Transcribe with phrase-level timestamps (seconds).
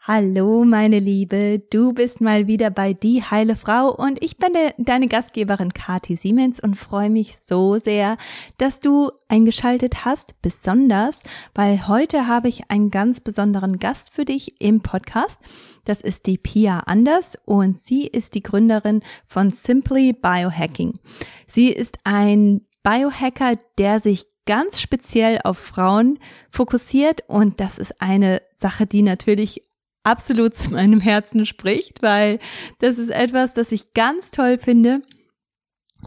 [0.00, 4.72] Hallo, meine Liebe, du bist mal wieder bei Die Heile Frau und ich bin de
[4.78, 8.16] deine Gastgeberin Kati Siemens und freue mich so sehr,
[8.56, 11.22] dass du eingeschaltet hast, besonders,
[11.54, 15.40] weil heute habe ich einen ganz besonderen Gast für dich im Podcast.
[15.84, 20.94] Das ist die Pia Anders und sie ist die Gründerin von Simply Biohacking.
[21.46, 26.18] Sie ist ein Biohacker, der sich ganz speziell auf Frauen
[26.50, 29.67] fokussiert und das ist eine Sache, die natürlich
[30.08, 32.38] absolut zu meinem Herzen spricht, weil
[32.78, 35.02] das ist etwas, das ich ganz toll finde.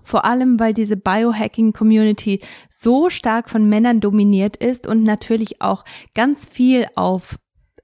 [0.03, 5.83] Vor allem, weil diese Biohacking-Community so stark von Männern dominiert ist und natürlich auch
[6.15, 7.37] ganz viel auf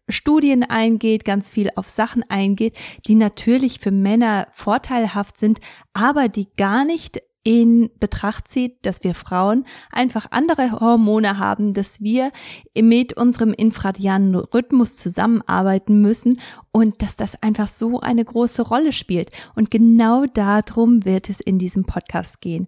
[0.10, 2.76] Studien eingeht, ganz viel auf Sachen eingeht,
[3.08, 5.60] die natürlich für Männer vorteilhaft sind,
[5.94, 12.02] aber die gar nicht in Betracht zieht, dass wir Frauen einfach andere Hormone haben, dass
[12.02, 12.34] wir
[12.78, 16.42] mit unserem infradianen Rhythmus zusammenarbeiten müssen
[16.74, 19.32] und dass das einfach so eine große Rolle spielt.
[19.56, 22.68] Und genau darum wird es in diesem Podcast gehen.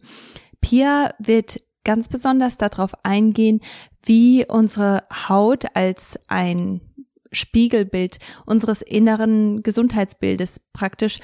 [0.62, 3.60] Pia wird ganz besonders darauf eingehen,
[4.06, 6.80] wie unsere Haut als ein
[7.34, 11.20] Spiegelbild unseres inneren Gesundheitsbildes praktisch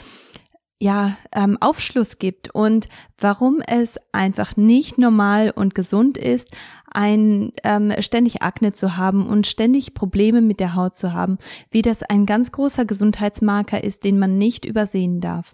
[0.80, 6.50] ja, ähm, Aufschluss gibt und warum es einfach nicht normal und gesund ist,
[6.92, 11.38] ein ähm, ständig Akne zu haben und ständig Probleme mit der Haut zu haben,
[11.72, 15.54] wie das ein ganz großer Gesundheitsmarker ist, den man nicht übersehen darf.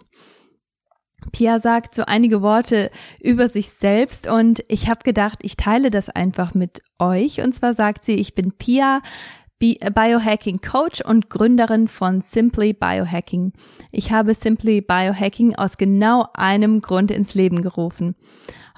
[1.30, 6.08] Pia sagt so einige Worte über sich selbst und ich habe gedacht, ich teile das
[6.08, 7.40] einfach mit euch.
[7.40, 9.02] Und zwar sagt sie, ich bin Pia,
[9.62, 13.52] Biohacking Coach und Gründerin von Simply Biohacking.
[13.92, 18.16] Ich habe Simply Biohacking aus genau einem Grund ins Leben gerufen.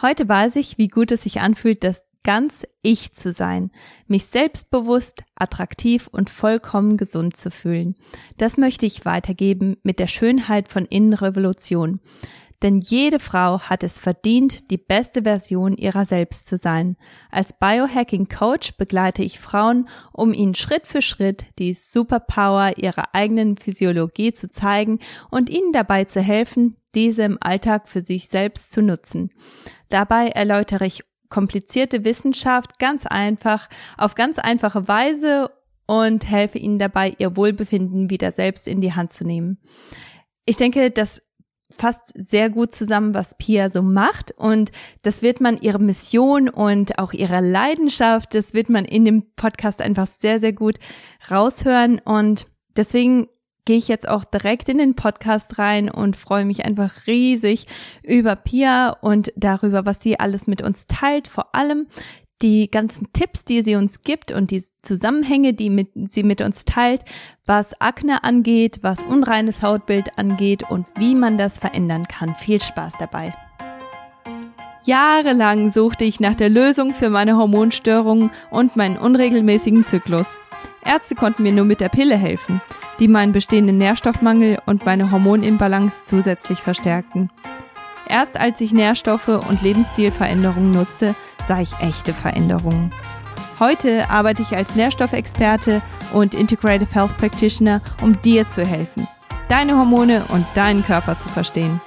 [0.03, 3.71] Heute weiß ich, wie gut es sich anfühlt, das ganz ich zu sein,
[4.09, 7.95] mich selbstbewusst, attraktiv und vollkommen gesund zu fühlen.
[8.37, 12.01] Das möchte ich weitergeben mit der Schönheit von Innenrevolution.
[12.63, 16.97] Denn jede Frau hat es verdient, die beste Version ihrer selbst zu sein.
[17.31, 23.57] Als Biohacking Coach begleite ich Frauen, um ihnen Schritt für Schritt die Superpower ihrer eigenen
[23.57, 25.01] Physiologie zu zeigen
[25.31, 29.31] und ihnen dabei zu helfen, diese im Alltag für sich selbst zu nutzen.
[29.89, 35.51] Dabei erläutere ich komplizierte Wissenschaft ganz einfach, auf ganz einfache Weise
[35.87, 39.59] und helfe ihnen dabei, ihr Wohlbefinden wieder selbst in die Hand zu nehmen.
[40.47, 41.23] Ich denke, dass
[41.77, 44.33] fasst sehr gut zusammen, was Pia so macht.
[44.33, 49.35] Und das wird man ihre Mission und auch ihre Leidenschaft, das wird man in dem
[49.36, 50.77] Podcast einfach sehr, sehr gut
[51.30, 52.01] raushören.
[52.05, 52.46] Und
[52.77, 53.29] deswegen
[53.64, 57.67] gehe ich jetzt auch direkt in den Podcast rein und freue mich einfach riesig
[58.02, 61.29] über Pia und darüber, was sie alles mit uns teilt.
[61.29, 61.86] Vor allem
[62.42, 66.64] die ganzen Tipps, die sie uns gibt und die Zusammenhänge, die mit, sie mit uns
[66.64, 67.05] teilt,
[67.46, 72.34] was Akne angeht, was unreines Hautbild angeht und wie man das verändern kann.
[72.34, 73.34] Viel Spaß dabei.
[74.84, 80.39] Jahrelang suchte ich nach der Lösung für meine Hormonstörungen und meinen unregelmäßigen Zyklus.
[80.84, 82.61] Ärzte konnten mir nur mit der Pille helfen,
[82.98, 87.30] die meinen bestehenden Nährstoffmangel und meine Hormonimbalance zusätzlich verstärkten.
[88.09, 91.15] Erst als ich Nährstoffe und Lebensstilveränderungen nutzte,
[91.47, 92.91] sah ich echte Veränderungen.
[93.61, 95.81] Heute arbeite ich als Nährstoffexperte
[96.13, 99.07] und Integrative Health Practitioner, um dir zu helfen,
[99.48, 101.81] deine Hormone und deinen Körper zu verstehen.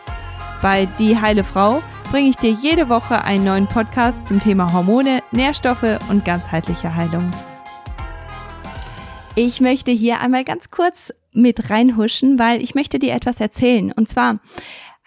[0.62, 5.22] Bei Die Heile Frau bringe ich dir jede Woche einen neuen Podcast zum Thema Hormone,
[5.32, 7.32] Nährstoffe und ganzheitliche Heilung.
[9.36, 13.92] Ich möchte hier einmal ganz kurz mit reinhuschen, weil ich möchte dir etwas erzählen.
[13.92, 14.40] Und zwar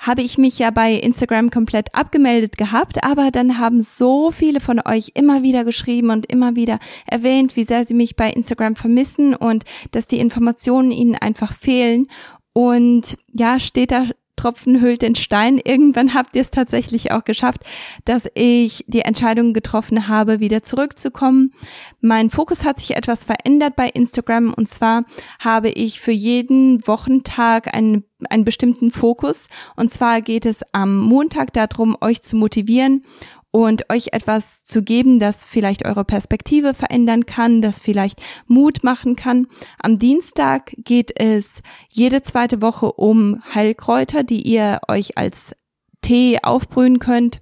[0.00, 4.80] habe ich mich ja bei Instagram komplett abgemeldet gehabt, aber dann haben so viele von
[4.84, 9.34] euch immer wieder geschrieben und immer wieder erwähnt, wie sehr sie mich bei Instagram vermissen
[9.34, 12.08] und dass die Informationen ihnen einfach fehlen.
[12.52, 14.06] Und ja, steht da
[14.40, 15.60] Tropfen hüllt den Stein.
[15.62, 17.60] Irgendwann habt ihr es tatsächlich auch geschafft,
[18.06, 21.52] dass ich die Entscheidung getroffen habe, wieder zurückzukommen.
[22.00, 25.04] Mein Fokus hat sich etwas verändert bei Instagram und zwar
[25.38, 31.52] habe ich für jeden Wochentag einen, einen bestimmten Fokus und zwar geht es am Montag
[31.52, 33.04] darum, euch zu motivieren
[33.50, 39.16] und euch etwas zu geben, das vielleicht eure Perspektive verändern kann, das vielleicht Mut machen
[39.16, 39.46] kann.
[39.78, 45.54] Am Dienstag geht es jede zweite Woche um Heilkräuter, die ihr euch als
[46.02, 47.40] Tee aufbrühen könnt,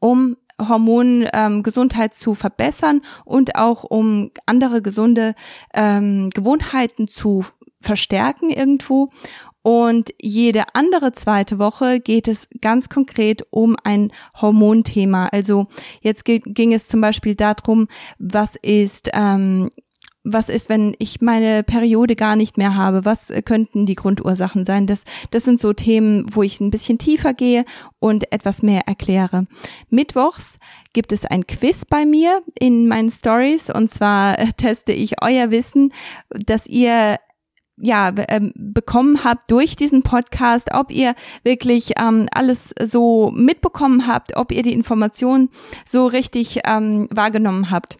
[0.00, 5.34] um Hormongesundheit ähm, zu verbessern und auch um andere gesunde
[5.74, 7.44] ähm, Gewohnheiten zu
[7.80, 9.10] verstärken irgendwo.
[9.62, 15.28] Und jede andere zweite Woche geht es ganz konkret um ein Hormonthema.
[15.28, 15.68] Also
[16.00, 17.88] jetzt ging es zum Beispiel darum,
[18.18, 19.70] was ist ähm,
[20.24, 23.04] was ist, wenn ich meine Periode gar nicht mehr habe?
[23.04, 24.86] Was äh, könnten die Grundursachen sein?
[24.86, 27.64] Das, das sind so Themen, wo ich ein bisschen tiefer gehe
[27.98, 29.46] und etwas mehr erkläre.
[29.90, 30.58] Mittwochs
[30.92, 35.50] gibt es ein Quiz bei mir in meinen Stories und zwar äh, teste ich euer
[35.50, 35.92] Wissen,
[36.30, 37.18] dass ihr
[37.76, 44.36] ja ähm, bekommen habt durch diesen Podcast, ob ihr wirklich ähm, alles so mitbekommen habt,
[44.36, 45.50] ob ihr die Informationen
[45.84, 47.98] so richtig ähm, wahrgenommen habt.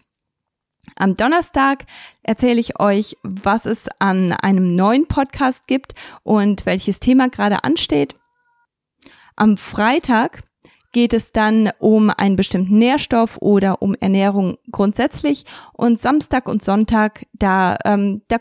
[0.95, 1.85] Am Donnerstag
[2.21, 8.15] erzähle ich euch, was es an einem neuen Podcast gibt und welches Thema gerade ansteht.
[9.35, 10.43] Am Freitag
[10.91, 15.45] geht es dann um einen bestimmten Nährstoff oder um Ernährung grundsätzlich.
[15.73, 18.37] Und Samstag und Sonntag, da, ähm, da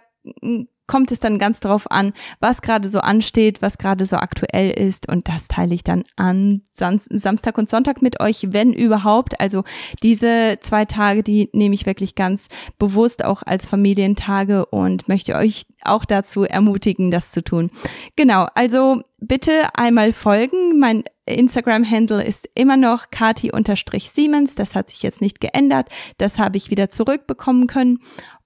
[0.87, 5.08] kommt es dann ganz drauf an, was gerade so ansteht, was gerade so aktuell ist.
[5.08, 9.40] Und das teile ich dann an Samstag und Sonntag mit euch, wenn überhaupt.
[9.40, 9.64] Also
[10.02, 12.49] diese zwei Tage, die nehme ich wirklich ganz
[12.79, 17.70] bewusst auch als Familientage und möchte euch auch dazu ermutigen, das zu tun.
[18.17, 20.79] Genau, also bitte einmal folgen.
[20.79, 24.56] Mein Instagram-Handle ist immer noch kati-siemens.
[24.56, 25.88] Das hat sich jetzt nicht geändert.
[26.19, 28.00] Das habe ich wieder zurückbekommen können.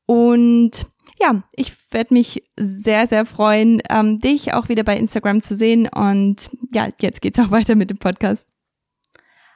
[0.07, 0.87] Und
[1.19, 5.89] ja, ich werde mich sehr, sehr freuen, ähm, dich auch wieder bei Instagram zu sehen.
[5.89, 8.51] Und ja, jetzt geht's auch weiter mit dem Podcast.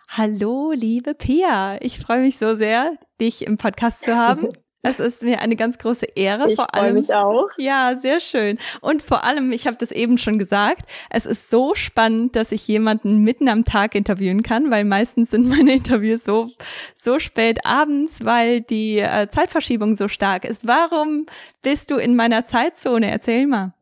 [0.09, 1.79] Hallo, liebe Pia.
[1.83, 4.49] Ich freue mich so sehr, dich im Podcast zu haben.
[4.83, 6.51] Es ist mir eine ganz große Ehre.
[6.51, 6.95] Ich vor allem.
[6.95, 7.49] mich auch.
[7.59, 8.59] Ja, sehr schön.
[8.81, 12.67] Und vor allem, ich habe das eben schon gesagt, es ist so spannend, dass ich
[12.67, 16.51] jemanden mitten am Tag interviewen kann, weil meistens sind meine Interviews so
[16.95, 20.67] so spät abends, weil die äh, Zeitverschiebung so stark ist.
[20.67, 21.27] Warum
[21.63, 23.11] bist du in meiner Zeitzone?
[23.11, 23.75] Erzähl mal.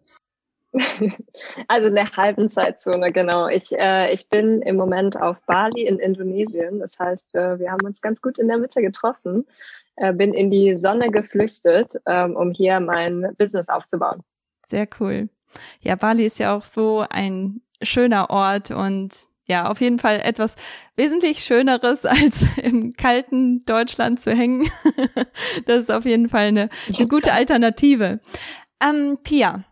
[1.68, 3.48] Also in der halben Zeitzone, genau.
[3.48, 6.78] Ich, äh, ich bin im Moment auf Bali in Indonesien.
[6.80, 9.46] Das heißt, äh, wir haben uns ganz gut in der Mitte getroffen.
[9.96, 14.22] Äh, bin in die Sonne geflüchtet, ähm, um hier mein Business aufzubauen.
[14.66, 15.28] Sehr cool.
[15.80, 19.14] Ja, Bali ist ja auch so ein schöner Ort und
[19.46, 20.56] ja, auf jeden Fall etwas
[20.96, 24.70] wesentlich Schöneres, als im kalten Deutschland zu hängen.
[25.66, 28.20] das ist auf jeden Fall eine, eine gute Alternative.
[28.80, 29.64] Ähm, Pia,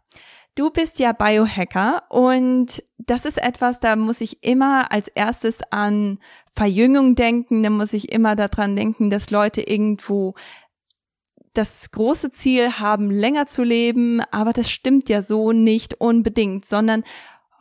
[0.56, 6.18] Du bist ja Biohacker und das ist etwas, da muss ich immer als erstes an
[6.54, 10.34] Verjüngung denken, da muss ich immer daran denken, dass Leute irgendwo
[11.52, 17.04] das große Ziel haben, länger zu leben, aber das stimmt ja so nicht unbedingt, sondern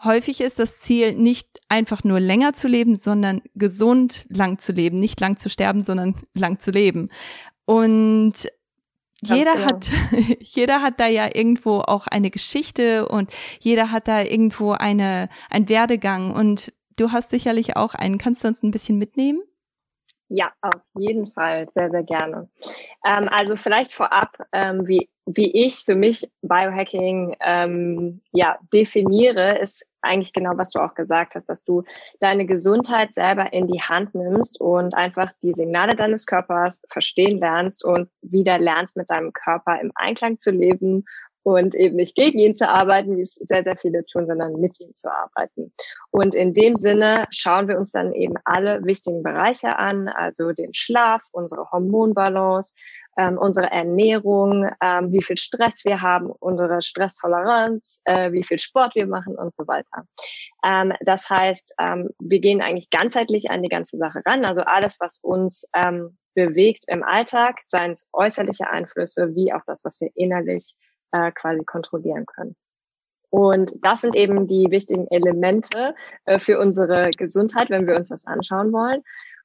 [0.05, 4.99] häufig ist das Ziel nicht einfach nur länger zu leben, sondern gesund lang zu leben,
[4.99, 7.09] nicht lang zu sterben, sondern lang zu leben.
[7.65, 8.47] Und
[9.21, 9.65] jeder genau.
[9.65, 9.91] hat,
[10.39, 13.29] jeder hat da ja irgendwo auch eine Geschichte und
[13.59, 18.17] jeder hat da irgendwo eine, ein Werdegang und du hast sicherlich auch einen.
[18.17, 19.41] Kannst du uns ein bisschen mitnehmen?
[20.27, 22.49] Ja, auf jeden Fall, sehr, sehr gerne.
[23.05, 29.85] Ähm, also vielleicht vorab, ähm, wie, wie ich für mich Biohacking ähm, ja, definiere, ist
[30.01, 31.83] eigentlich genau, was du auch gesagt hast, dass du
[32.19, 37.83] deine Gesundheit selber in die Hand nimmst und einfach die Signale deines Körpers verstehen lernst
[37.83, 41.05] und wieder lernst, mit deinem Körper im Einklang zu leben
[41.45, 44.81] und eben nicht gegen ihn zu arbeiten, wie es sehr, sehr viele tun, sondern mit
[44.81, 45.71] ihm zu arbeiten.
[46.09, 50.73] Und in dem Sinne schauen wir uns dann eben alle wichtigen Bereiche an, also den
[50.73, 52.73] Schlaf, unsere Hormonbalance,
[53.19, 58.95] ähm, unsere Ernährung, ähm, wie viel Stress wir haben, unsere Stresstoleranz, äh, wie viel Sport
[58.95, 60.07] wir machen und so weiter.
[60.65, 64.97] Ähm, das heißt, ähm, wir gehen eigentlich ganzheitlich an die ganze Sache ran, also alles,
[64.99, 70.09] was uns ähm, bewegt im Alltag, seien es äußerliche Einflüsse, wie auch das, was wir
[70.15, 70.75] innerlich
[71.15, 72.55] äh, quasi kontrollieren können.
[73.29, 75.95] Und das sind eben die wichtigen Elemente
[76.25, 79.01] äh, für unsere Gesundheit, wenn wir uns das anschauen wollen.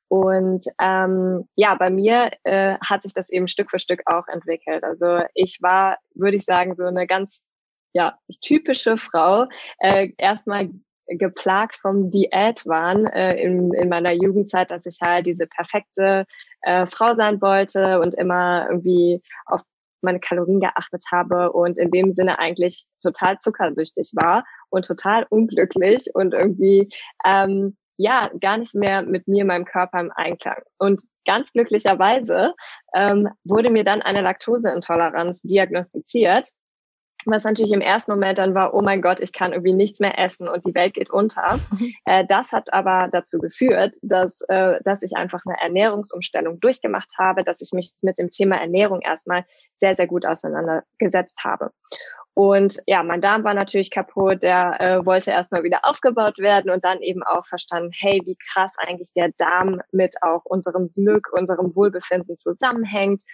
[0.09, 4.83] Und ähm, ja, bei mir äh, hat sich das eben Stück für Stück auch entwickelt.
[4.83, 7.47] Also ich war, würde ich sagen, so eine ganz
[7.93, 9.47] ja typische Frau.
[9.79, 10.71] Äh, erstmal
[11.07, 16.27] geplagt vom Diätwahn äh, in, in meiner Jugendzeit, dass ich halt diese perfekte
[16.63, 19.63] äh, Frau sein wollte und immer irgendwie auf
[20.03, 26.11] meine Kalorien geachtet habe und in dem Sinne eigentlich total zuckersüchtig war und total unglücklich
[26.15, 26.89] und irgendwie
[27.25, 30.63] ähm, ja gar nicht mehr mit mir, meinem Körper im Einklang.
[30.79, 32.55] Und ganz glücklicherweise
[32.95, 36.49] ähm, wurde mir dann eine Laktoseintoleranz diagnostiziert
[37.27, 40.19] was natürlich im ersten Moment dann war, oh mein Gott, ich kann irgendwie nichts mehr
[40.19, 41.59] essen und die Welt geht unter.
[42.07, 47.45] Äh, das hat aber dazu geführt, dass, äh, dass ich einfach eine Ernährungsumstellung durchgemacht habe,
[47.45, 51.73] dass ich mich mit dem Thema Ernährung erstmal sehr, sehr gut auseinandergesetzt habe.
[52.35, 56.85] Und ja, mein Darm war natürlich kaputt, der äh, wollte erstmal wieder aufgebaut werden und
[56.85, 61.75] dann eben auch verstanden, hey, wie krass eigentlich der Darm mit auch unserem Glück, unserem
[61.75, 63.25] Wohlbefinden zusammenhängt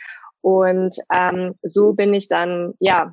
[0.41, 3.13] Und ähm, so bin ich dann, ja,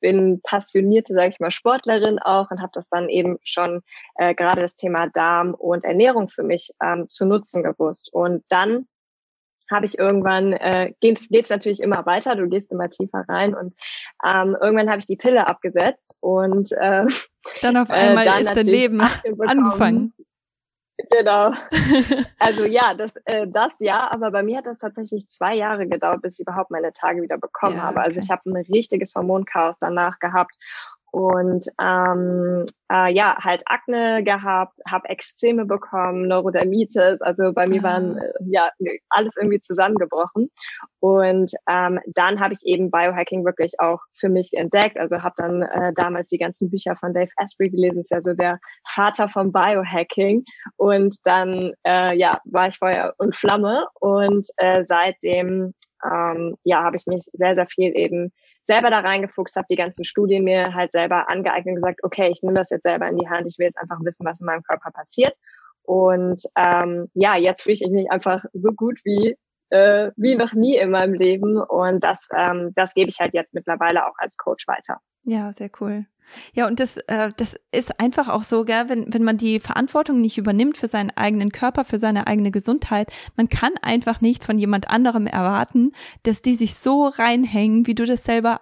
[0.00, 3.82] bin passionierte, sage ich mal, Sportlerin auch und habe das dann eben schon
[4.16, 8.12] äh, gerade das Thema Darm und Ernährung für mich ähm, zu nutzen gewusst.
[8.12, 8.86] Und dann
[9.70, 13.74] habe ich irgendwann, äh, geht's, geht's natürlich immer weiter, du gehst immer tiefer rein und
[14.24, 17.04] ähm, irgendwann habe ich die Pille abgesetzt und äh,
[17.62, 20.12] dann auf einmal äh, dann ist dein Leben angefangen.
[21.10, 21.52] Genau.
[22.38, 26.20] Also ja, das, äh, das ja, aber bei mir hat das tatsächlich zwei Jahre gedauert,
[26.22, 28.02] bis ich überhaupt meine Tage wieder bekommen ja, habe.
[28.02, 30.54] Also ich habe ein richtiges Hormonchaos danach gehabt
[31.14, 38.18] und ähm, äh, ja, halt Akne gehabt, habe Extreme bekommen, Neurodermitis, also bei mir waren
[38.18, 38.24] ah.
[38.24, 38.68] äh, ja
[39.10, 40.50] alles irgendwie zusammengebrochen.
[40.98, 44.98] Und ähm, dann habe ich eben Biohacking wirklich auch für mich entdeckt.
[44.98, 48.34] Also habe dann äh, damals die ganzen Bücher von Dave Asprey gelesen, ist ja so
[48.34, 50.44] der Vater vom Biohacking.
[50.76, 56.96] Und dann äh, ja war ich Feuer und Flamme und äh, seitdem ähm, ja, habe
[56.96, 60.92] ich mich sehr, sehr viel eben selber da reingefuchst, habe die ganzen Studien mir halt
[60.92, 63.66] selber angeeignet und gesagt, okay, ich nehme das jetzt selber in die Hand, ich will
[63.66, 65.34] jetzt einfach wissen, was in meinem Körper passiert.
[65.82, 69.36] Und ähm, ja, jetzt fühle ich mich einfach so gut wie
[69.70, 73.54] äh, wie noch nie in meinem Leben und das ähm, das gebe ich halt jetzt
[73.54, 74.98] mittlerweile auch als Coach weiter.
[75.24, 76.06] Ja, sehr cool.
[76.52, 80.20] Ja, und das, äh, das ist einfach auch so, gell, wenn, wenn man die Verantwortung
[80.20, 84.58] nicht übernimmt für seinen eigenen Körper, für seine eigene Gesundheit, man kann einfach nicht von
[84.58, 88.60] jemand anderem erwarten, dass die sich so reinhängen, wie du das selber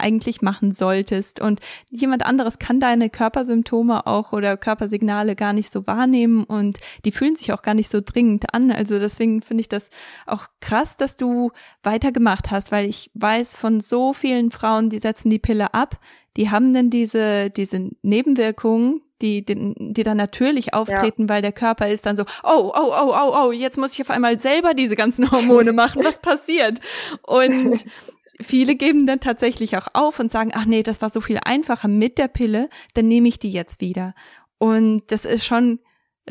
[0.00, 1.40] eigentlich machen solltest.
[1.40, 7.12] Und jemand anderes kann deine Körpersymptome auch oder Körpersignale gar nicht so wahrnehmen und die
[7.12, 8.72] fühlen sich auch gar nicht so dringend an.
[8.72, 9.90] Also deswegen finde ich das
[10.26, 11.52] auch krass, dass du
[11.82, 16.00] weitergemacht hast, weil ich weiß von so vielen Frauen, die setzen die Pille ab,
[16.36, 21.28] die haben dann diese, diese Nebenwirkungen, die, die, die dann natürlich auftreten, ja.
[21.28, 24.10] weil der Körper ist dann so, oh, oh, oh, oh, oh, jetzt muss ich auf
[24.10, 26.80] einmal selber diese ganzen Hormone machen, was passiert?
[27.22, 27.84] Und
[28.40, 31.88] viele geben dann tatsächlich auch auf und sagen, ach nee, das war so viel einfacher
[31.88, 34.14] mit der Pille, dann nehme ich die jetzt wieder.
[34.58, 35.80] Und das ist schon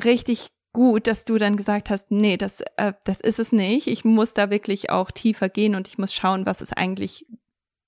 [0.03, 3.87] richtig gut, dass du dann gesagt hast, nee, das, äh, das ist es nicht.
[3.87, 7.25] Ich muss da wirklich auch tiefer gehen und ich muss schauen, was ist eigentlich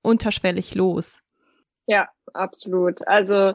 [0.01, 1.21] unterschwellig los.
[1.91, 3.05] Ja, absolut.
[3.05, 3.53] Also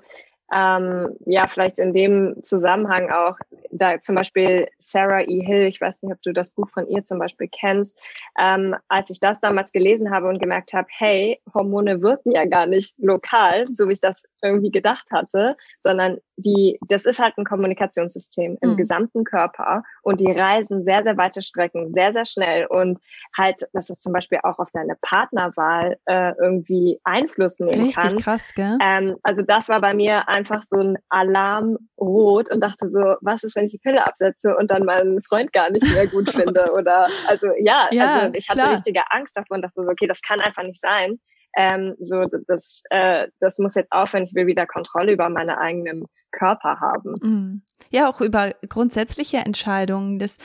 [0.52, 3.38] ähm, ja, vielleicht in dem Zusammenhang auch,
[3.71, 5.40] da zum Beispiel Sarah E.
[5.43, 7.99] Hill, ich weiß nicht, ob du das Buch von ihr zum Beispiel kennst,
[8.38, 12.66] ähm, als ich das damals gelesen habe und gemerkt habe, hey, Hormone wirken ja gar
[12.66, 17.45] nicht lokal, so wie ich das irgendwie gedacht hatte, sondern die, das ist halt ein
[17.45, 18.76] Kommunikationssystem im mhm.
[18.76, 22.99] gesamten Körper und die reisen sehr, sehr weite Strecken, sehr, sehr schnell und
[23.37, 28.19] halt, dass das zum Beispiel auch auf deine Partnerwahl äh, irgendwie Einfluss nehmen Richtig kann.
[28.19, 28.76] krass, gell?
[28.83, 33.43] Ähm, also das war bei mir einfach so ein Alarm rot und dachte so, was
[33.43, 36.73] ist, wenn ich die Pille absetze und dann meinen Freund gar nicht mehr gut finde
[36.73, 38.73] oder, also ja, ja also ich hatte klar.
[38.73, 41.19] richtige Angst davon, dachte so, okay, das kann einfach nicht sein.
[41.57, 44.25] Ähm, so, das, äh, das muss jetzt aufhören.
[44.25, 47.15] Ich will wieder Kontrolle über meine eigenen Körper haben.
[47.23, 47.63] Mhm.
[47.91, 50.19] Ja, auch über grundsätzliche Entscheidungen.
[50.19, 50.39] Das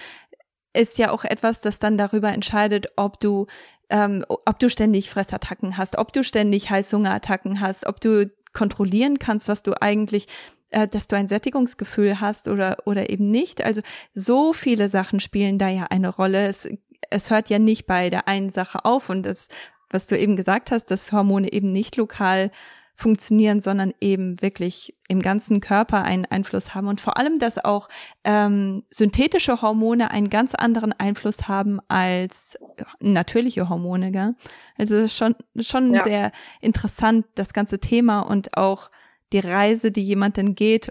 [0.74, 3.48] ist ja auch etwas, das dann darüber entscheidet, ob du
[3.90, 9.50] ähm, ob du ständig Fressattacken hast, ob du ständig Heißhungerattacken hast, ob du kontrollieren kannst,
[9.50, 10.28] was du eigentlich
[10.70, 13.62] äh, dass du ein Sättigungsgefühl hast oder oder eben nicht.
[13.62, 13.82] Also
[14.14, 16.48] so viele Sachen spielen da ja eine Rolle.
[16.48, 16.70] Es,
[17.10, 19.50] es hört ja nicht bei der einen Sache auf und das,
[19.92, 22.52] was du eben gesagt hast, dass Hormone eben nicht lokal
[22.96, 27.90] funktionieren, sondern eben wirklich im ganzen Körper einen Einfluss haben und vor allem, dass auch
[28.24, 32.58] ähm, synthetische Hormone einen ganz anderen Einfluss haben als
[33.00, 34.12] natürliche Hormone.
[34.12, 34.36] Gell?
[34.78, 36.04] Also schon schon ja.
[36.04, 36.32] sehr
[36.62, 38.92] interessant das ganze Thema und auch
[39.34, 40.90] die Reise, die jemand dann geht,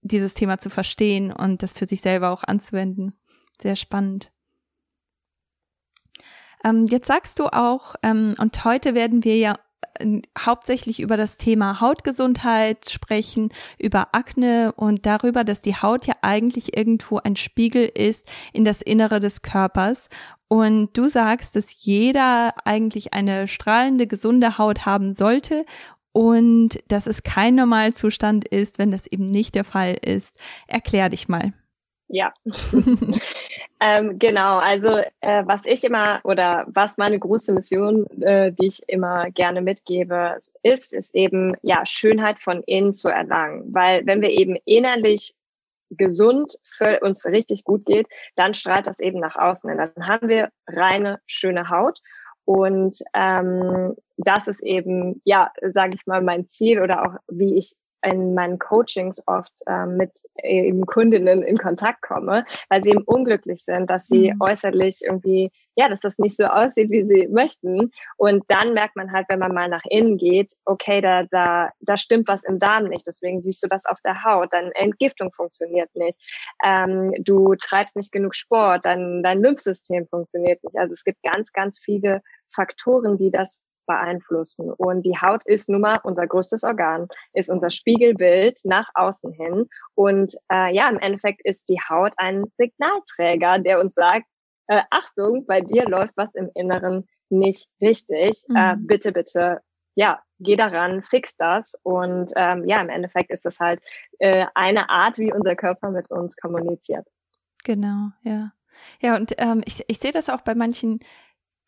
[0.00, 3.12] dieses Thema zu verstehen und das für sich selber auch anzuwenden.
[3.60, 4.31] Sehr spannend.
[6.64, 9.56] Ähm, jetzt sagst du auch, ähm, und heute werden wir ja
[10.38, 16.76] hauptsächlich über das Thema Hautgesundheit sprechen, über Akne und darüber, dass die Haut ja eigentlich
[16.76, 20.08] irgendwo ein Spiegel ist in das Innere des Körpers.
[20.48, 25.64] Und du sagst, dass jeder eigentlich eine strahlende, gesunde Haut haben sollte
[26.12, 30.36] und dass es kein Normalzustand ist, wenn das eben nicht der Fall ist.
[30.68, 31.52] Erklär dich mal.
[32.12, 32.34] Ja,
[33.80, 34.58] ähm, genau.
[34.58, 39.62] Also äh, was ich immer oder was meine große Mission, äh, die ich immer gerne
[39.62, 43.72] mitgebe, ist, ist eben ja Schönheit von innen zu erlangen.
[43.72, 45.34] Weil wenn wir eben innerlich
[45.88, 49.70] gesund für uns richtig gut geht, dann strahlt das eben nach außen.
[49.70, 52.00] Und dann haben wir reine schöne Haut
[52.44, 57.74] und ähm, das ist eben, ja, sage ich mal, mein Ziel oder auch wie ich
[58.04, 60.10] in meinen Coachings oft ähm, mit
[60.42, 64.40] eben Kundinnen in Kontakt komme, weil sie eben unglücklich sind, dass sie mhm.
[64.40, 67.92] äußerlich irgendwie, ja, dass das nicht so aussieht, wie sie möchten.
[68.16, 71.96] Und dann merkt man halt, wenn man mal nach innen geht, okay, da, da, da
[71.96, 73.06] stimmt was im Darm nicht.
[73.06, 74.52] Deswegen siehst du das auf der Haut.
[74.52, 76.18] Deine Entgiftung funktioniert nicht.
[76.64, 78.84] Ähm, du treibst nicht genug Sport.
[78.84, 80.76] Dein, dein Lymphsystem funktioniert nicht.
[80.76, 84.72] Also es gibt ganz, ganz viele Faktoren, die das beeinflussen.
[84.72, 89.68] Und die Haut ist nun mal unser größtes Organ, ist unser Spiegelbild nach außen hin.
[89.94, 94.26] Und äh, ja, im Endeffekt ist die Haut ein Signalträger, der uns sagt,
[94.68, 98.42] äh, Achtung, bei dir läuft was im Inneren nicht richtig.
[98.48, 98.56] Mhm.
[98.56, 99.60] Äh, bitte, bitte,
[99.94, 101.74] ja, geh daran, fix das.
[101.82, 103.80] Und ähm, ja, im Endeffekt ist das halt
[104.18, 107.06] äh, eine Art, wie unser Körper mit uns kommuniziert.
[107.64, 108.52] Genau, ja.
[109.00, 111.00] Ja, und ähm, ich, ich sehe das auch bei manchen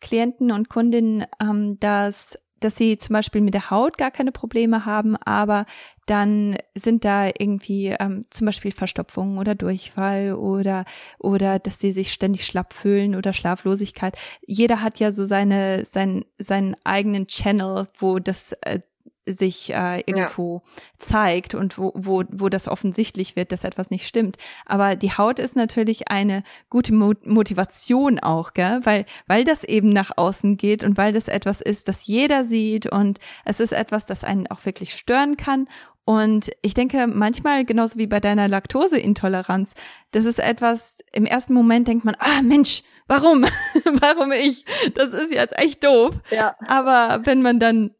[0.00, 4.86] Klienten und Kundinnen, ähm, dass dass sie zum Beispiel mit der Haut gar keine Probleme
[4.86, 5.66] haben, aber
[6.06, 10.86] dann sind da irgendwie ähm, zum Beispiel Verstopfungen oder Durchfall oder
[11.18, 14.16] oder dass sie sich ständig schlapp fühlen oder Schlaflosigkeit.
[14.46, 18.80] Jeder hat ja so seine sein, seinen eigenen Channel, wo das äh,
[19.26, 20.82] sich äh, irgendwo ja.
[20.98, 24.36] zeigt und wo, wo, wo das offensichtlich wird, dass etwas nicht stimmt.
[24.66, 28.80] Aber die Haut ist natürlich eine gute Mo Motivation auch, gell?
[28.84, 32.90] Weil, weil das eben nach außen geht und weil das etwas ist, das jeder sieht
[32.90, 35.68] und es ist etwas, das einen auch wirklich stören kann.
[36.06, 39.72] Und ich denke, manchmal, genauso wie bei deiner Laktoseintoleranz,
[40.10, 43.42] das ist etwas, im ersten Moment denkt man, ah Mensch, warum?
[44.00, 44.66] warum ich?
[44.94, 46.14] Das ist jetzt echt doof.
[46.30, 46.56] Ja.
[46.66, 47.94] Aber wenn man dann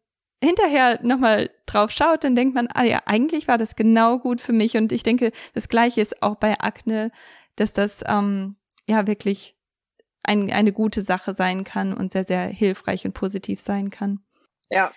[0.44, 4.52] hinterher nochmal drauf schaut, dann denkt man, ah ja, eigentlich war das genau gut für
[4.52, 4.76] mich.
[4.76, 7.10] Und ich denke, das Gleiche ist auch bei Akne,
[7.56, 8.56] dass das ähm,
[8.88, 9.56] ja wirklich
[10.22, 14.20] ein, eine gute Sache sein kann und sehr, sehr hilfreich und positiv sein kann.
[14.70, 14.92] Ja,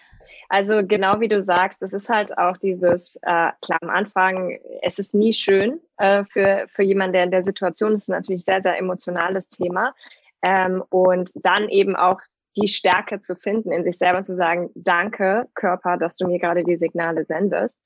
[0.49, 4.99] also genau wie du sagst, es ist halt auch dieses, äh, klar am Anfang, es
[4.99, 8.61] ist nie schön äh, für, für jemanden, der in der Situation ist, ist natürlich sehr,
[8.61, 9.93] sehr emotionales Thema.
[10.41, 12.19] Ähm, und dann eben auch
[12.57, 16.63] die Stärke zu finden, in sich selber zu sagen, danke Körper, dass du mir gerade
[16.63, 17.83] die Signale sendest.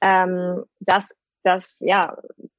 [0.00, 2.16] Ähm, das, das, ja,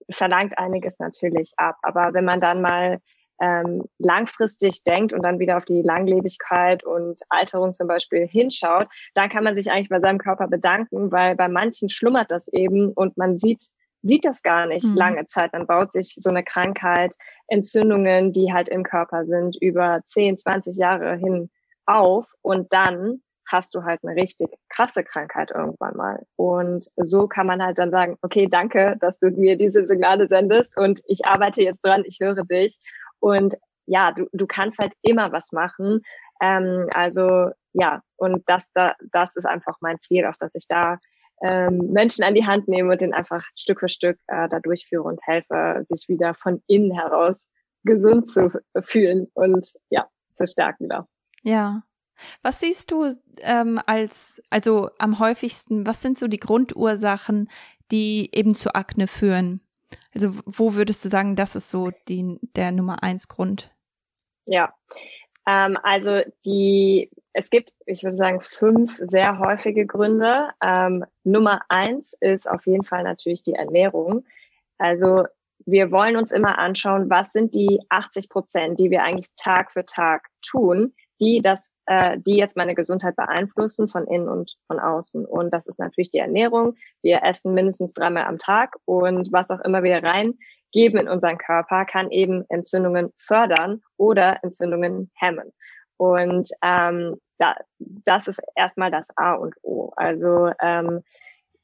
[0.09, 1.77] verlangt einiges natürlich ab.
[1.81, 2.99] Aber wenn man dann mal
[3.41, 9.29] ähm, langfristig denkt und dann wieder auf die Langlebigkeit und Alterung zum Beispiel hinschaut, dann
[9.29, 13.17] kann man sich eigentlich bei seinem Körper bedanken, weil bei manchen schlummert das eben und
[13.17, 13.63] man sieht,
[14.01, 14.95] sieht das gar nicht mhm.
[14.95, 15.53] lange Zeit.
[15.53, 17.15] Dann baut sich so eine Krankheit,
[17.47, 21.49] Entzündungen, die halt im Körper sind, über 10, 20 Jahre hin
[21.85, 26.25] auf und dann hast du halt eine richtig krasse Krankheit irgendwann mal.
[26.35, 30.77] Und so kann man halt dann sagen, okay, danke, dass du mir diese Signale sendest
[30.77, 32.79] und ich arbeite jetzt dran, ich höre dich.
[33.19, 36.01] Und ja, du, du kannst halt immer was machen.
[36.41, 40.97] Ähm, also ja, und das, da, das ist einfach mein Ziel, auch dass ich da
[41.41, 45.03] ähm, Menschen an die Hand nehme und den einfach Stück für Stück äh, da durchführe
[45.03, 47.49] und helfe, sich wieder von innen heraus
[47.83, 51.07] gesund zu fühlen und ja, zu stärken da.
[51.45, 51.83] Ja.
[52.41, 57.49] Was siehst du ähm, als, also am häufigsten, was sind so die Grundursachen,
[57.91, 59.61] die eben zu Akne führen?
[60.13, 63.71] Also wo würdest du sagen, das ist so die, der Nummer eins Grund?
[64.45, 64.73] Ja,
[65.45, 70.49] ähm, also die, es gibt, ich würde sagen, fünf sehr häufige Gründe.
[70.63, 74.25] Ähm, Nummer eins ist auf jeden Fall natürlich die Ernährung.
[74.79, 75.25] Also
[75.65, 79.85] wir wollen uns immer anschauen, was sind die 80 Prozent, die wir eigentlich Tag für
[79.85, 85.25] Tag tun, die das, äh, die jetzt meine Gesundheit beeinflussen von innen und von außen.
[85.25, 86.75] Und das ist natürlich die Ernährung.
[87.01, 91.85] Wir essen mindestens dreimal am Tag und was auch immer wir reingeben in unseren Körper,
[91.85, 95.51] kann eben Entzündungen fördern oder Entzündungen hemmen.
[95.97, 99.91] Und ähm, da, das ist erstmal das A und O.
[99.95, 101.01] Also ähm,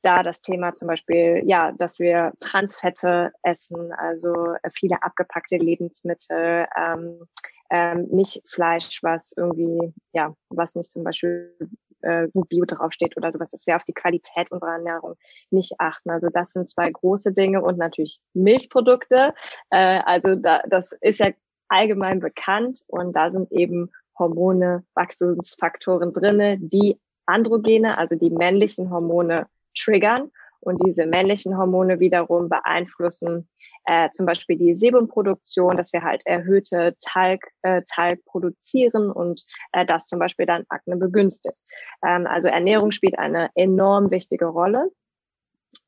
[0.01, 7.27] da das Thema zum Beispiel, ja, dass wir Transfette essen, also viele abgepackte Lebensmittel, ähm,
[7.69, 11.55] ähm, nicht Fleisch, was irgendwie, ja, was nicht zum Beispiel
[12.01, 15.15] äh, Bio draufsteht oder sowas, dass wir auf die Qualität unserer Ernährung
[15.51, 16.09] nicht achten.
[16.09, 19.33] Also das sind zwei große Dinge und natürlich Milchprodukte.
[19.69, 21.29] Äh, also da, das ist ja
[21.69, 29.47] allgemein bekannt und da sind eben Hormone, Wachstumsfaktoren drinne, die Androgene, also die männlichen Hormone
[29.75, 30.31] triggern
[30.61, 33.49] und diese männlichen Hormone wiederum beeinflussen
[33.85, 39.85] äh, zum Beispiel die Sebumproduktion, dass wir halt erhöhte Talg, äh, Talg produzieren und äh,
[39.85, 41.61] das zum Beispiel dann Akne begünstigt.
[42.05, 44.91] Ähm, also Ernährung spielt eine enorm wichtige Rolle.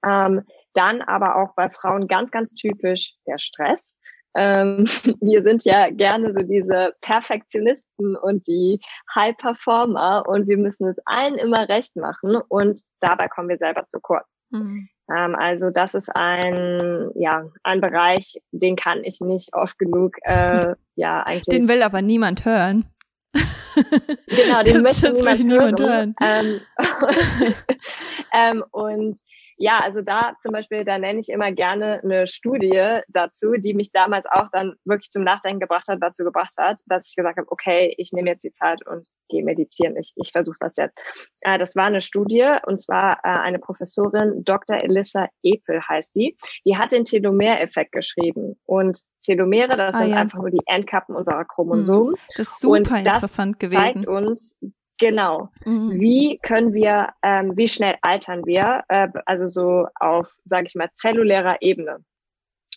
[0.05, 0.41] Ähm,
[0.73, 3.95] dann aber auch bei Frauen ganz, ganz typisch der Stress.
[4.35, 4.85] Ähm,
[5.21, 8.79] wir sind ja gerne so diese Perfektionisten und die
[9.15, 13.85] High Performer und wir müssen es allen immer recht machen und dabei kommen wir selber
[13.85, 14.43] zu kurz.
[14.49, 14.89] Mhm.
[15.09, 20.75] Ähm, also das ist ein, ja, ein Bereich, den kann ich nicht oft genug, äh,
[20.95, 21.59] ja, eigentlich.
[21.59, 22.85] Den will aber niemand hören.
[24.27, 26.15] genau, den das möchte niemand, niemand hören.
[26.19, 26.61] hören.
[26.79, 27.53] Ähm,
[28.33, 29.17] ähm, und
[29.57, 33.91] ja, also da zum Beispiel, da nenne ich immer gerne eine Studie dazu, die mich
[33.91, 37.51] damals auch dann wirklich zum Nachdenken gebracht hat, dazu gebracht hat, dass ich gesagt habe,
[37.51, 39.95] okay, ich nehme jetzt die Zeit und gehe meditieren.
[39.97, 40.97] Ich, ich versuche das jetzt.
[41.41, 44.77] Äh, das war eine Studie und zwar äh, eine Professorin, Dr.
[44.77, 46.37] Elissa Epel heißt die.
[46.65, 48.59] Die hat den Telomereffekt geschrieben.
[48.65, 50.17] Und Telomere, das ah, sind ja.
[50.17, 52.09] einfach nur die Endkappen unserer Chromosomen.
[52.09, 53.75] Hm, das ist super das interessant gewesen.
[53.75, 54.59] zeigt uns,
[54.99, 55.49] Genau.
[55.65, 55.99] Mhm.
[55.99, 58.83] Wie können wir, ähm, wie schnell altern wir?
[58.87, 62.03] Äh, also so auf, sage ich mal, zellulärer Ebene.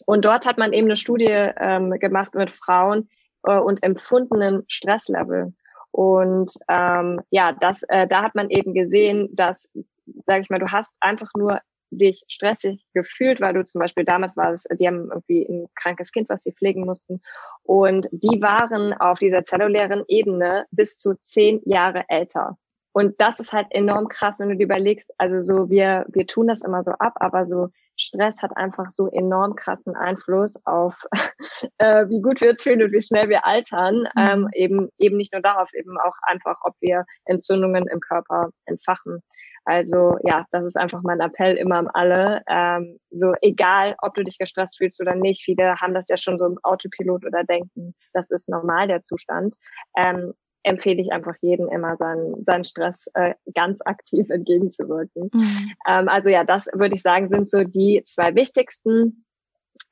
[0.05, 3.09] Und dort hat man eben eine Studie ähm, gemacht mit Frauen
[3.45, 5.55] äh, und empfundenen Stresslevel.
[5.91, 9.73] Und ähm, ja, das, äh, da hat man eben gesehen, dass,
[10.05, 14.37] sage ich mal, du hast einfach nur dich stressig gefühlt, weil du zum Beispiel damals
[14.37, 17.21] war es, die haben irgendwie ein krankes Kind, was sie pflegen mussten.
[17.63, 22.59] Und die waren auf dieser zellulären Ebene bis zu zehn Jahre älter.
[22.93, 26.47] Und das ist halt enorm krass, wenn du dir überlegst, also so, wir, wir tun
[26.47, 31.03] das immer so ab, aber so Stress hat einfach so enorm krassen Einfluss auf,
[31.79, 34.09] äh, wie gut wir uns fühlen und wie schnell wir altern.
[34.15, 34.29] Mhm.
[34.29, 39.23] Ähm, eben, eben nicht nur darauf, eben auch einfach, ob wir Entzündungen im Körper entfachen.
[39.65, 42.43] Also ja, das ist einfach mein Appell immer an alle.
[42.49, 46.39] Ähm, so egal, ob du dich gestresst fühlst oder nicht, viele haben das ja schon
[46.39, 49.57] so im Autopilot oder denken, das ist normal der Zustand.
[49.97, 50.35] Ähm,
[50.67, 55.31] empfehle ich einfach jedem immer seinen, seinen Stress äh, ganz aktiv entgegenzuwirken.
[55.33, 55.73] Mhm.
[55.89, 59.25] Ähm, also ja, das würde ich sagen, sind so die zwei wichtigsten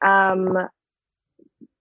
[0.04, 0.58] ähm,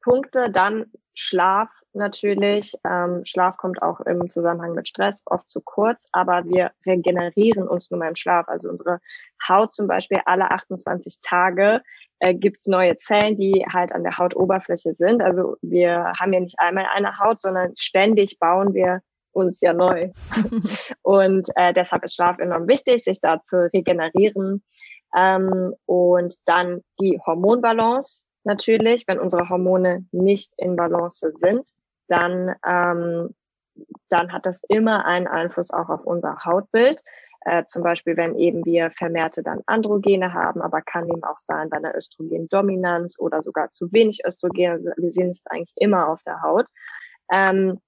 [0.03, 0.49] Punkte.
[0.51, 2.73] Dann Schlaf natürlich.
[2.85, 7.91] Ähm, Schlaf kommt auch im Zusammenhang mit Stress oft zu kurz, aber wir regenerieren uns
[7.91, 8.47] nur beim Schlaf.
[8.47, 8.99] Also unsere
[9.47, 11.81] Haut zum Beispiel alle 28 Tage
[12.19, 15.21] äh, gibt's neue Zellen, die halt an der Hautoberfläche sind.
[15.21, 19.01] Also wir haben ja nicht einmal eine Haut, sondern ständig bauen wir
[19.33, 20.11] uns ja neu.
[21.01, 24.63] und äh, deshalb ist Schlaf enorm wichtig, sich da zu regenerieren.
[25.15, 31.71] Ähm, und dann die Hormonbalance natürlich, wenn unsere Hormone nicht in Balance sind,
[32.07, 33.35] dann, ähm,
[34.09, 37.01] dann hat das immer einen Einfluss auch auf unser Hautbild.
[37.45, 41.69] Äh, zum Beispiel, wenn eben wir vermehrte dann Androgene haben, aber kann eben auch sein
[41.69, 44.71] bei einer Östrogendominanz oder sogar zu wenig Östrogen.
[44.71, 46.67] Also wir sehen es eigentlich immer auf der Haut.
[47.31, 47.79] Ähm,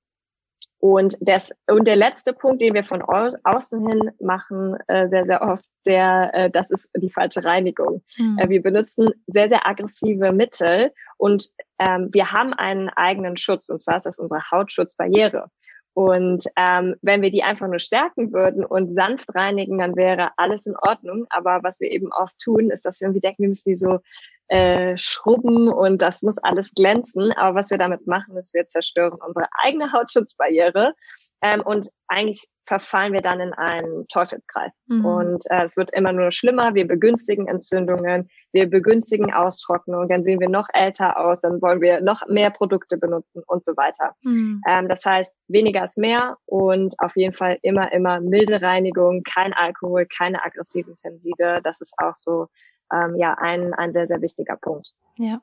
[0.94, 5.42] und, das, und der letzte Punkt, den wir von außen hin machen, äh, sehr, sehr
[5.42, 8.04] oft, der, äh, das ist die falsche Reinigung.
[8.18, 8.38] Mhm.
[8.38, 13.82] Äh, wir benutzen sehr, sehr aggressive Mittel und ähm, wir haben einen eigenen Schutz, und
[13.82, 15.50] zwar ist das unsere Hautschutzbarriere.
[15.96, 20.68] Und ähm, wenn wir die einfach nur stärken würden und sanft reinigen, dann wäre alles
[20.68, 21.26] in Ordnung.
[21.30, 24.00] Aber was wir eben oft tun, ist, dass wir irgendwie denken, wir müssen die so
[24.48, 27.32] äh, schrubben und das muss alles glänzen.
[27.34, 30.94] Aber was wir damit machen, ist, wir zerstören unsere eigene Hautschutzbarriere
[31.42, 34.86] ähm, und eigentlich verfallen wir dann in einen Teufelskreis.
[34.88, 35.06] Mhm.
[35.06, 36.74] Und äh, es wird immer nur schlimmer.
[36.74, 42.02] Wir begünstigen Entzündungen, wir begünstigen Austrocknung, dann sehen wir noch älter aus, dann wollen wir
[42.02, 44.16] noch mehr Produkte benutzen und so weiter.
[44.24, 44.62] Mhm.
[44.68, 49.54] Ähm, das heißt, weniger ist mehr und auf jeden Fall immer, immer milde Reinigung, kein
[49.54, 51.60] Alkohol, keine aggressiven Tenside.
[51.64, 52.48] Das ist auch so
[52.94, 54.94] ähm, ja ein, ein sehr, sehr wichtiger Punkt.
[55.18, 55.42] Ja.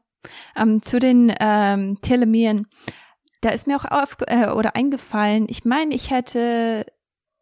[0.57, 2.68] Ähm, zu den ähm, Telemeren
[3.42, 6.87] da ist mir auch auf, äh, oder eingefallen, ich meine, ich hätte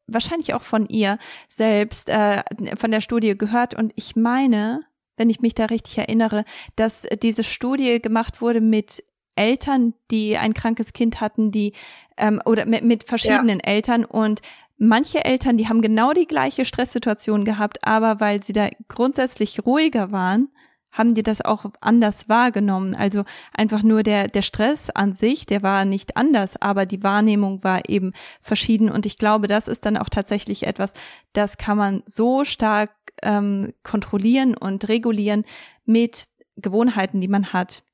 [0.07, 2.43] wahrscheinlich auch von ihr selbst, äh,
[2.77, 4.81] von der Studie gehört und ich meine,
[5.17, 9.05] wenn ich mich da richtig erinnere, dass diese Studie gemacht wurde mit
[9.37, 11.75] Eltern, die ein krankes Kind hatten, die
[12.17, 13.73] ähm, oder mit, mit verschiedenen ja.
[13.73, 14.41] Eltern und
[14.81, 20.11] manche Eltern, die haben genau die gleiche Stresssituation gehabt, aber weil sie da grundsätzlich ruhiger
[20.11, 20.49] waren,
[20.91, 22.97] haben die das auch anders wahrgenommen.
[22.97, 27.63] Also einfach nur der, der Stress an sich, der war nicht anders, aber die Wahrnehmung
[27.63, 28.91] war eben verschieden.
[28.91, 30.95] Und ich glaube, das ist dann auch tatsächlich etwas,
[31.33, 32.91] das kann man so stark
[33.23, 35.45] ähm, kontrollieren und regulieren
[35.85, 36.25] mit
[36.57, 37.85] Gewohnheiten, die man hat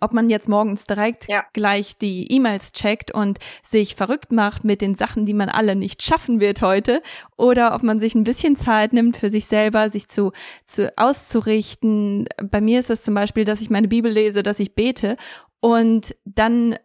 [0.00, 1.44] ob man jetzt morgens direkt ja.
[1.52, 6.02] gleich die E-Mails checkt und sich verrückt macht mit den Sachen, die man alle nicht
[6.02, 7.02] schaffen wird heute,
[7.36, 10.32] oder ob man sich ein bisschen Zeit nimmt für sich selber, sich zu,
[10.64, 12.26] zu auszurichten.
[12.42, 15.16] Bei mir ist es zum Beispiel, dass ich meine Bibel lese, dass ich bete
[15.60, 16.76] und dann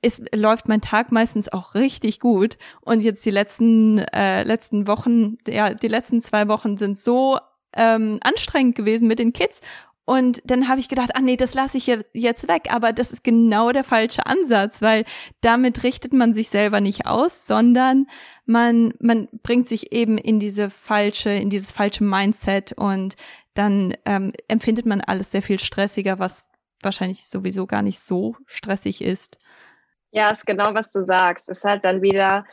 [0.00, 2.56] ist, läuft mein Tag meistens auch richtig gut.
[2.80, 7.38] Und jetzt die letzten, äh, letzten Wochen, ja, die letzten zwei Wochen sind so
[7.76, 9.60] ähm, anstrengend gewesen mit den Kids
[10.06, 12.68] Und dann habe ich gedacht, ah nee, das lasse ich jetzt weg.
[12.70, 15.04] Aber das ist genau der falsche Ansatz, weil
[15.40, 18.06] damit richtet man sich selber nicht aus, sondern
[18.44, 23.14] man, man bringt sich eben in diese falsche, in dieses falsche Mindset und
[23.54, 26.44] dann ähm, empfindet man alles sehr viel stressiger, was
[26.82, 29.38] wahrscheinlich sowieso gar nicht so stressig ist.
[30.10, 31.48] Ja, ist genau, was du sagst.
[31.48, 32.44] Es ist halt dann wieder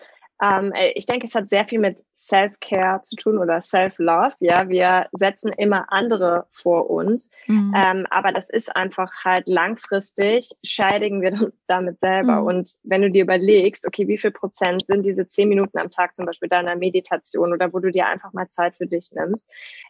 [0.41, 4.33] ähm, äh, ich denke, es hat sehr viel mit Self-Care zu tun oder Self-Love.
[4.39, 7.29] Ja, wir setzen immer andere vor uns.
[7.47, 7.73] Mhm.
[7.75, 12.41] Ähm, aber das ist einfach halt langfristig scheidigen wir uns damit selber.
[12.41, 12.47] Mhm.
[12.47, 16.15] Und wenn du dir überlegst, okay, wie viel Prozent sind diese zehn Minuten am Tag
[16.15, 19.49] zum Beispiel deiner Meditation oder wo du dir einfach mal Zeit für dich nimmst,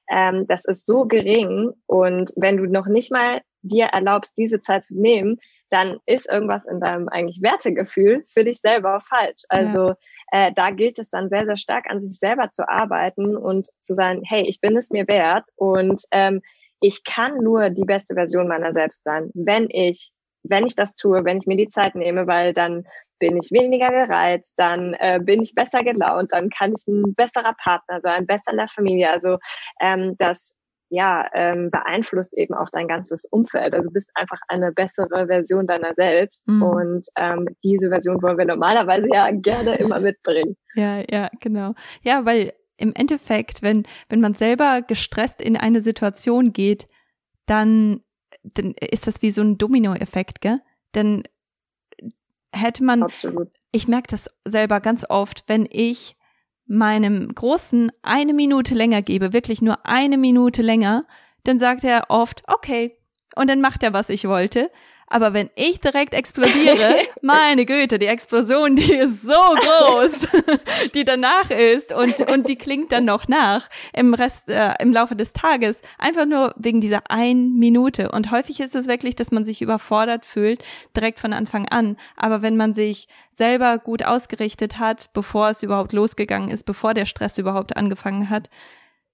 [0.09, 1.71] ähm, das ist so gering.
[1.85, 5.37] Und wenn du noch nicht mal dir erlaubst, diese Zeit zu nehmen,
[5.69, 9.43] dann ist irgendwas in deinem eigentlich Wertegefühl für dich selber falsch.
[9.49, 10.47] Also ja.
[10.47, 13.93] äh, da gilt es dann sehr, sehr stark an sich selber zu arbeiten und zu
[13.93, 16.41] sagen, hey, ich bin es mir wert und ähm,
[16.81, 20.11] ich kann nur die beste Version meiner selbst sein, wenn ich,
[20.43, 22.85] wenn ich das tue, wenn ich mir die Zeit nehme, weil dann
[23.19, 27.53] bin ich weniger gereizt, dann äh, bin ich besser gelaunt, dann kann ich ein besserer
[27.53, 29.11] Partner sein, besser in der Familie.
[29.11, 29.37] Also
[29.79, 30.55] ähm, das
[30.91, 33.73] ja, ähm, beeinflusst eben auch dein ganzes Umfeld.
[33.73, 36.49] Also du bist einfach eine bessere Version deiner selbst.
[36.49, 36.61] Mhm.
[36.61, 40.57] Und ähm, diese Version wollen wir normalerweise ja gerne immer mitbringen.
[40.75, 41.75] Ja, ja, genau.
[42.03, 46.89] Ja, weil im Endeffekt, wenn, wenn man selber gestresst in eine Situation geht,
[47.45, 48.01] dann,
[48.43, 50.59] dann ist das wie so ein Dominoeffekt, gell?
[50.91, 51.23] Dann
[52.53, 53.47] hätte man, Absolut.
[53.71, 56.17] ich merke das selber ganz oft, wenn ich
[56.71, 61.05] meinem Großen eine Minute länger gebe, wirklich nur eine Minute länger,
[61.43, 62.97] dann sagt er oft, okay,
[63.35, 64.71] und dann macht er, was ich wollte.
[65.11, 70.27] Aber wenn ich direkt explodiere, meine Güte, die Explosion, die ist so groß,
[70.93, 75.17] die danach ist und, und die klingt dann noch nach im Rest, äh, im Laufe
[75.17, 75.81] des Tages.
[75.97, 78.09] Einfach nur wegen dieser einen Minute.
[78.11, 80.63] Und häufig ist es wirklich, dass man sich überfordert fühlt,
[80.95, 81.97] direkt von Anfang an.
[82.15, 87.05] Aber wenn man sich selber gut ausgerichtet hat, bevor es überhaupt losgegangen ist, bevor der
[87.05, 88.49] Stress überhaupt angefangen hat,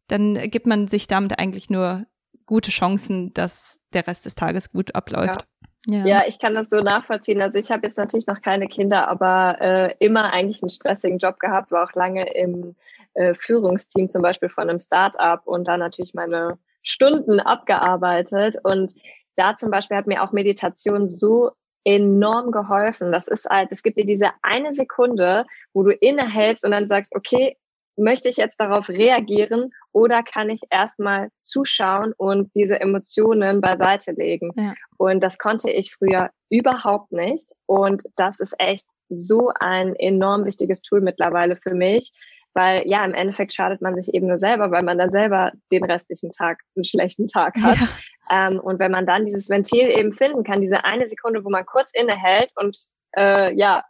[0.09, 2.05] dann gibt man sich damit eigentlich nur
[2.45, 5.41] gute Chancen, dass der Rest des Tages gut abläuft.
[5.41, 5.47] Ja.
[5.89, 6.05] Ja.
[6.05, 7.41] ja, ich kann das so nachvollziehen.
[7.41, 11.39] Also ich habe jetzt natürlich noch keine Kinder, aber äh, immer eigentlich einen stressigen Job
[11.39, 12.75] gehabt, war auch lange im
[13.13, 18.57] äh, Führungsteam zum Beispiel von einem Start-up und da natürlich meine Stunden abgearbeitet.
[18.63, 18.95] Und
[19.37, 21.51] da zum Beispiel hat mir auch Meditation so
[21.85, 23.13] enorm geholfen.
[23.13, 27.15] Das ist halt, es gibt dir diese eine Sekunde, wo du innehältst und dann sagst,
[27.15, 27.55] okay,
[27.97, 34.51] möchte ich jetzt darauf reagieren oder kann ich erstmal zuschauen und diese Emotionen beiseite legen?
[34.55, 34.73] Ja.
[34.97, 37.51] Und das konnte ich früher überhaupt nicht.
[37.65, 42.13] Und das ist echt so ein enorm wichtiges Tool mittlerweile für mich,
[42.53, 45.83] weil ja, im Endeffekt schadet man sich eben nur selber, weil man dann selber den
[45.83, 47.77] restlichen Tag einen schlechten Tag hat.
[47.77, 47.87] Ja.
[48.29, 51.65] Ähm, und wenn man dann dieses Ventil eben finden kann, diese eine Sekunde, wo man
[51.65, 52.77] kurz innehält und
[53.15, 53.83] äh, ja,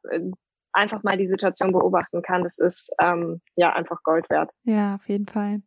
[0.74, 4.52] einfach mal die Situation beobachten kann, das ist ähm, ja einfach Gold wert.
[4.64, 5.62] Ja, auf jeden Fall.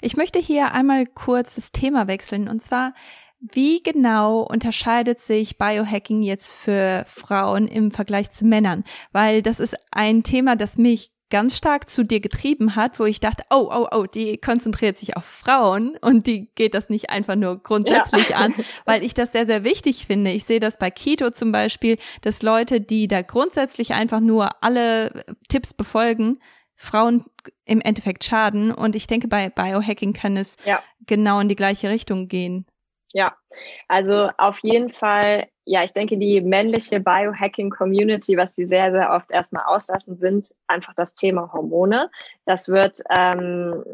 [0.00, 2.92] Ich möchte hier einmal kurz das Thema wechseln und zwar
[3.42, 8.84] wie genau unterscheidet sich Biohacking jetzt für Frauen im Vergleich zu Männern?
[9.10, 13.18] Weil das ist ein Thema, das mich ganz stark zu dir getrieben hat, wo ich
[13.18, 17.36] dachte, oh, oh, oh, die konzentriert sich auf Frauen und die geht das nicht einfach
[17.36, 18.36] nur grundsätzlich ja.
[18.36, 20.30] an, weil ich das sehr, sehr wichtig finde.
[20.30, 25.24] Ich sehe das bei Keto zum Beispiel, dass Leute, die da grundsätzlich einfach nur alle
[25.48, 26.38] Tipps befolgen,
[26.74, 27.24] Frauen
[27.64, 28.70] im Endeffekt schaden.
[28.70, 30.82] Und ich denke, bei Biohacking kann es ja.
[31.06, 32.66] genau in die gleiche Richtung gehen.
[33.14, 33.34] Ja,
[33.88, 39.30] also auf jeden Fall, ja, ich denke, die männliche Biohacking-Community, was sie sehr, sehr oft
[39.30, 42.10] erstmal auslassen, sind einfach das Thema Hormone.
[42.46, 43.84] Das wird ähm,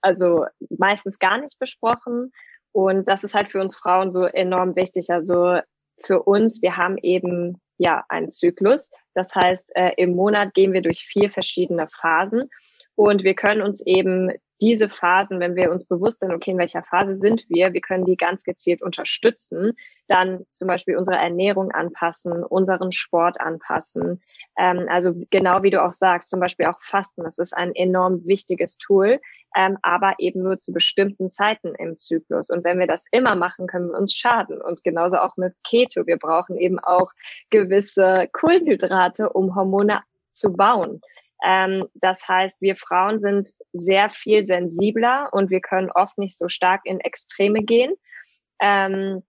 [0.00, 0.46] also
[0.78, 2.32] meistens gar nicht besprochen.
[2.72, 5.10] Und das ist halt für uns Frauen so enorm wichtig.
[5.10, 5.58] Also
[6.02, 8.90] für uns, wir haben eben ja einen Zyklus.
[9.14, 12.50] Das heißt, äh, im Monat gehen wir durch vier verschiedene Phasen.
[12.94, 14.30] Und wir können uns eben
[14.60, 18.04] diese Phasen, wenn wir uns bewusst sind, okay, in welcher Phase sind wir, wir können
[18.04, 19.72] die ganz gezielt unterstützen,
[20.08, 24.22] dann zum Beispiel unsere Ernährung anpassen, unseren Sport anpassen.
[24.58, 28.24] Ähm, also genau wie du auch sagst, zum Beispiel auch Fasten, das ist ein enorm
[28.24, 29.20] wichtiges Tool,
[29.56, 32.50] ähm, aber eben nur zu bestimmten Zeiten im Zyklus.
[32.50, 34.60] Und wenn wir das immer machen, können wir uns schaden.
[34.60, 36.06] Und genauso auch mit Keto.
[36.06, 37.12] Wir brauchen eben auch
[37.50, 41.00] gewisse Kohlenhydrate, um Hormone zu bauen.
[41.44, 46.48] Ähm, das heißt, wir Frauen sind sehr viel sensibler und wir können oft nicht so
[46.48, 47.94] stark in Extreme gehen.
[48.60, 49.22] Ähm,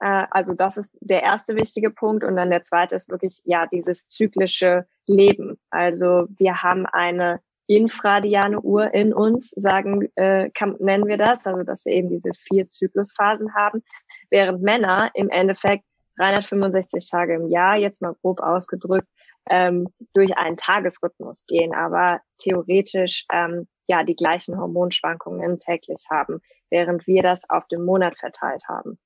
[0.00, 2.24] äh, also das ist der erste wichtige Punkt.
[2.24, 5.58] Und dann der zweite ist wirklich, ja, dieses zyklische Leben.
[5.70, 11.62] Also wir haben eine infradiane Uhr in uns, sagen, äh, kann, nennen wir das, also
[11.62, 13.82] dass wir eben diese vier Zyklusphasen haben,
[14.30, 15.84] während Männer im Endeffekt
[16.18, 19.08] 365 Tage im Jahr, jetzt mal grob ausgedrückt,
[19.50, 27.06] ähm, durch einen Tagesrhythmus gehen, aber theoretisch ähm, ja die gleichen Hormonschwankungen täglich haben, während
[27.06, 28.98] wir das auf den Monat verteilt haben.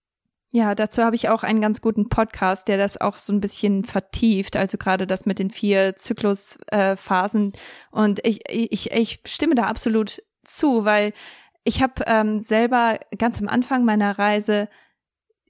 [0.50, 3.84] Ja, dazu habe ich auch einen ganz guten Podcast, der das auch so ein bisschen
[3.84, 7.52] vertieft, also gerade das mit den vier Zyklusphasen.
[7.52, 7.56] Äh,
[7.90, 11.12] und ich, ich, ich stimme da absolut zu, weil
[11.64, 14.70] ich habe ähm, selber ganz am Anfang meiner Reise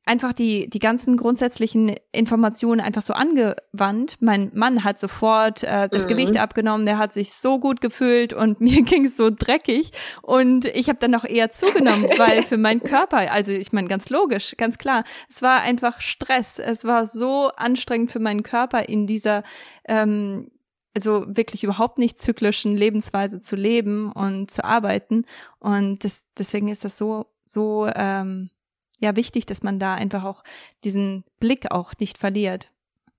[0.09, 4.16] einfach die, die ganzen grundsätzlichen Informationen einfach so angewandt.
[4.21, 6.09] Mein Mann hat sofort äh, das mhm.
[6.09, 9.92] Gewicht abgenommen, der hat sich so gut gefühlt und mir ging es so dreckig.
[10.23, 14.09] Und ich habe dann noch eher zugenommen, weil für meinen Körper, also ich meine, ganz
[14.09, 16.59] logisch, ganz klar, es war einfach Stress.
[16.59, 19.42] Es war so anstrengend für meinen Körper in dieser
[19.87, 20.51] ähm,
[20.94, 25.27] also wirklich überhaupt nicht zyklischen Lebensweise zu leben und zu arbeiten.
[25.61, 28.51] Und das, deswegen ist das so, so ähm,
[29.00, 30.42] ja wichtig, dass man da einfach auch
[30.84, 32.70] diesen Blick auch nicht verliert.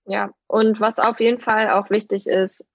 [0.05, 2.67] Ja, und was auf jeden Fall auch wichtig ist,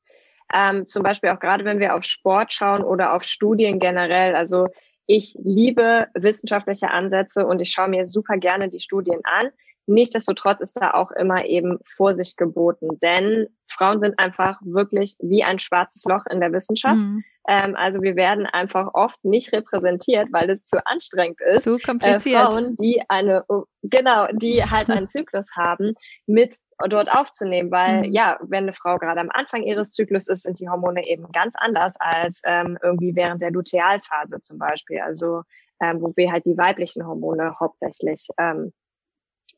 [0.52, 4.68] ähm, zum Beispiel auch gerade wenn wir auf Sport schauen oder auf Studien generell, also
[5.06, 9.50] ich liebe wissenschaftliche Ansätze und ich schaue mir super gerne die Studien an.
[9.86, 15.58] Nichtsdestotrotz ist da auch immer eben Vorsicht geboten, denn Frauen sind einfach wirklich wie ein
[15.58, 16.96] schwarzes Loch in der Wissenschaft.
[16.96, 17.22] Mhm.
[17.46, 21.64] Ähm, also wir werden einfach oft nicht repräsentiert, weil es zu anstrengend ist.
[21.64, 22.26] Zu kompliziert.
[22.26, 23.44] Äh, Frauen, die eine,
[23.82, 25.94] genau, die halt einen Zyklus haben,
[26.26, 26.56] mit
[26.88, 28.12] dort aufzunehmen, weil mhm.
[28.12, 31.54] ja, wenn eine Frau gerade am Anfang ihres Zyklus ist, sind die Hormone eben ganz
[31.56, 35.00] anders als ähm, irgendwie während der Lutealphase zum Beispiel.
[35.00, 35.42] Also
[35.80, 38.72] ähm, wo wir halt die weiblichen Hormone hauptsächlich ähm,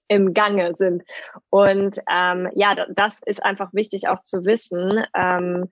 [0.08, 1.04] im Gange sind.
[1.50, 5.68] Und ähm, ja, das ist einfach wichtig auch zu wissen, ähm,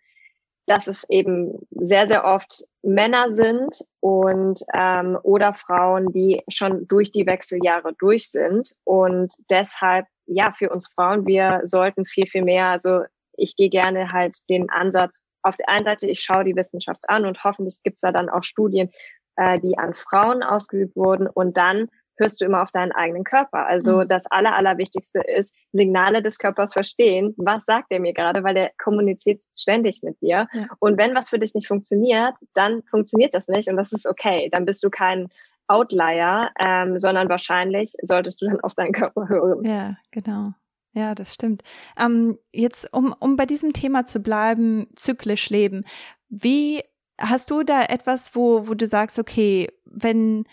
[0.66, 7.11] dass es eben sehr, sehr oft Männer sind und ähm, oder Frauen, die schon durch
[7.11, 8.72] die Wechseljahre durch sind.
[8.85, 13.03] Und deshalb, ja, für uns Frauen, wir sollten viel, viel mehr, also
[13.37, 17.27] ich gehe gerne halt den Ansatz, auf der einen Seite, ich schaue die Wissenschaft an
[17.27, 18.90] und hoffentlich gibt's da dann auch Studien,
[19.37, 23.66] äh, die an Frauen ausgeübt wurden und dann hörst du immer auf deinen eigenen Körper.
[23.66, 24.09] Also mhm.
[24.09, 27.35] das Aller, Allerwichtigste ist, Signale des Körpers verstehen.
[27.37, 28.44] Was sagt er mir gerade?
[28.44, 30.46] Weil der kommuniziert ständig mit dir.
[30.53, 30.66] Ja.
[30.79, 34.48] Und wenn was für dich nicht funktioniert, dann funktioniert das nicht und das ist okay.
[34.53, 35.29] Dann bist du kein
[35.66, 39.64] Outlier, ähm, sondern wahrscheinlich solltest du dann auf deinen Körper hören.
[39.64, 40.44] Ja, genau.
[40.92, 41.62] Ja, das stimmt.
[41.98, 45.85] Ähm, jetzt, um, um bei diesem Thema zu bleiben, zyklisch leben,
[46.29, 46.83] wie
[47.18, 50.44] hast du da etwas, wo, wo du sagst, okay, wenn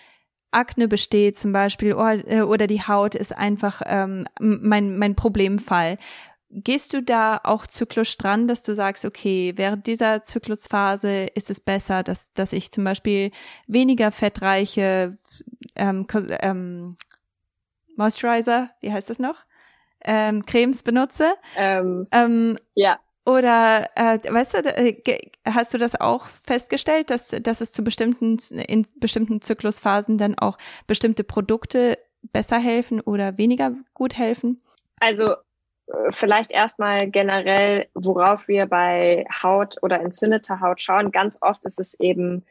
[0.52, 1.92] Akne besteht zum Beispiel
[2.28, 5.98] äh, oder die Haut ist einfach ähm, mein, mein Problemfall.
[6.50, 11.62] Gehst du da auch zyklisch dran, dass du sagst, okay, während dieser Zyklusphase ist es
[11.62, 13.32] besser, dass, dass ich zum Beispiel
[13.68, 15.18] weniger fettreiche
[15.76, 16.06] ähm,
[16.42, 16.98] ähm,
[17.96, 19.46] Moisturizer, wie heißt das noch?
[20.04, 21.34] Ähm, Cremes benutze?
[21.56, 23.00] Ähm, ähm, ja.
[23.26, 28.38] Oder äh, weißt du, äh, hast du das auch festgestellt, dass, dass es zu bestimmten,
[28.68, 30.58] in bestimmten Zyklusphasen dann auch
[30.88, 32.00] bestimmte Produkte
[32.34, 34.64] besser helfen oder weniger gut helfen?
[35.00, 35.34] Also
[35.88, 41.12] äh, vielleicht erstmal generell, worauf wir bei Haut oder entzündeter Haut schauen.
[41.12, 42.44] Ganz oft ist es eben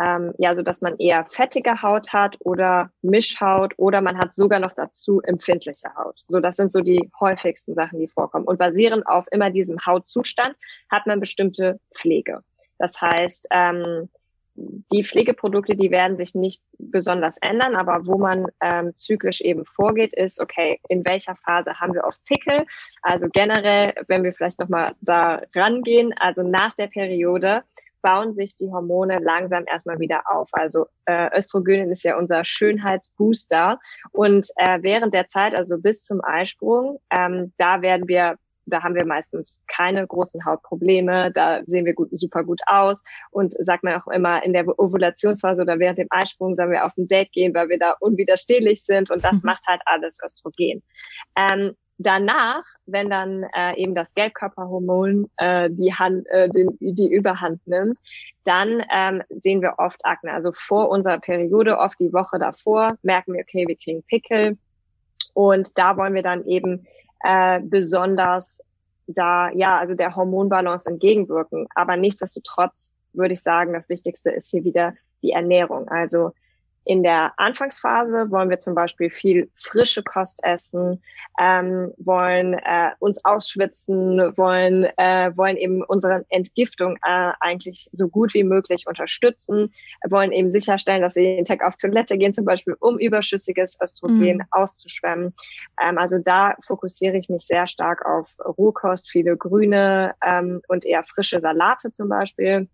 [0.00, 4.60] ähm, ja, so dass man eher fettige Haut hat oder Mischhaut oder man hat sogar
[4.60, 6.22] noch dazu empfindliche Haut.
[6.26, 8.46] So, das sind so die häufigsten Sachen, die vorkommen.
[8.46, 10.56] Und basierend auf immer diesem Hautzustand
[10.90, 12.42] hat man bestimmte Pflege.
[12.78, 14.08] Das heißt, ähm,
[14.92, 20.14] die Pflegeprodukte, die werden sich nicht besonders ändern, aber wo man ähm, zyklisch eben vorgeht,
[20.14, 22.66] ist, okay, in welcher Phase haben wir oft Pickel?
[23.02, 27.62] Also generell, wenn wir vielleicht nochmal da rangehen, also nach der Periode
[28.02, 30.48] bauen sich die Hormone langsam erstmal wieder auf.
[30.52, 33.78] Also äh, Östrogen ist ja unser Schönheitsbooster.
[34.12, 38.36] Und äh, während der Zeit, also bis zum Eisprung, ähm, da werden wir
[38.70, 43.54] da haben wir meistens keine großen Hautprobleme, da sehen wir gut, super gut aus und
[43.58, 47.08] sagt man auch immer in der Ovulationsphase oder während dem Eisprung sollen wir auf ein
[47.08, 50.82] Date gehen, weil wir da unwiderstehlich sind und das macht halt alles Östrogen.
[51.36, 57.66] Ähm, danach, wenn dann äh, eben das Gelbkörperhormon äh, die, Hand, äh, den, die Überhand
[57.66, 57.98] nimmt,
[58.44, 60.32] dann ähm, sehen wir oft Akne.
[60.32, 64.56] Also vor unserer Periode, oft die Woche davor, merken wir, okay, wir kriegen Pickel.
[65.34, 66.86] Und da wollen wir dann eben
[67.24, 68.62] äh, besonders
[69.08, 71.66] da, ja, also der Hormonbalance entgegenwirken.
[71.74, 75.88] Aber nichtsdestotrotz würde ich sagen, das Wichtigste ist hier wieder die Ernährung.
[75.88, 76.32] Also
[76.88, 81.02] in der Anfangsphase wollen wir zum Beispiel viel frische Kost essen,
[81.38, 88.32] ähm, wollen äh, uns ausschwitzen, wollen, äh, wollen eben unsere Entgiftung äh, eigentlich so gut
[88.32, 89.70] wie möglich unterstützen,
[90.08, 94.38] wollen eben sicherstellen, dass wir jeden Tag auf Toilette gehen, zum Beispiel um überschüssiges Östrogen
[94.38, 94.44] mhm.
[94.50, 95.34] auszuschwemmen.
[95.82, 101.04] Ähm, also da fokussiere ich mich sehr stark auf Rohkost, viele grüne ähm, und eher
[101.04, 102.66] frische Salate zum Beispiel.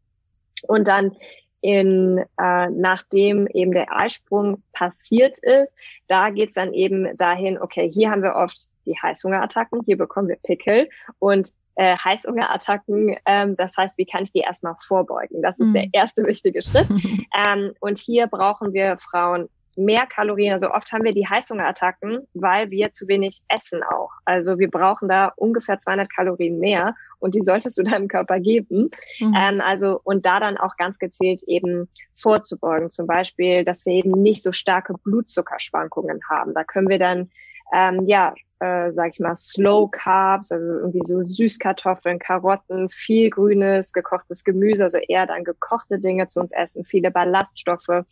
[0.68, 1.16] Und dann
[1.64, 5.74] in, äh, nachdem eben der Eisprung passiert ist,
[6.08, 10.36] da geht's dann eben dahin, okay, hier haben wir oft die Heißhungerattacken, hier bekommen wir
[10.44, 10.90] Pickel
[11.20, 15.40] und äh, Heißhungerattacken, ähm, das heißt, wie kann ich die erstmal vorbeugen?
[15.40, 15.72] Das ist mhm.
[15.72, 16.86] der erste wichtige Schritt.
[17.34, 20.52] ähm, und hier brauchen wir Frauen mehr Kalorien.
[20.52, 24.10] Also oft haben wir die Heißhungerattacken, weil wir zu wenig essen auch.
[24.24, 28.90] Also wir brauchen da ungefähr 200 Kalorien mehr und die solltest du deinem Körper geben.
[29.18, 29.34] Mhm.
[29.36, 32.90] Ähm, also und da dann auch ganz gezielt eben vorzubeugen.
[32.90, 36.54] Zum Beispiel, dass wir eben nicht so starke Blutzuckerschwankungen haben.
[36.54, 37.30] Da können wir dann
[37.72, 38.34] ähm, ja
[38.64, 44.84] äh, sag ich mal, Slow Carbs, also irgendwie so Süßkartoffeln, Karotten, viel grünes, gekochtes Gemüse,
[44.84, 48.04] also eher dann gekochte Dinge zu uns essen, viele Ballaststoffe,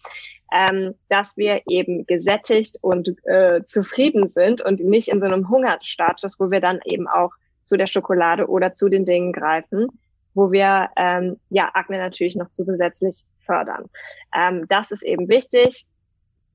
[0.53, 6.39] ähm, dass wir eben gesättigt und äh, zufrieden sind und nicht in so einem Hungerstatus,
[6.39, 7.31] wo wir dann eben auch
[7.63, 9.87] zu der Schokolade oder zu den Dingen greifen,
[10.35, 13.89] wo wir ähm, ja Akne natürlich noch zusätzlich fördern.
[14.37, 15.87] Ähm, das ist eben wichtig.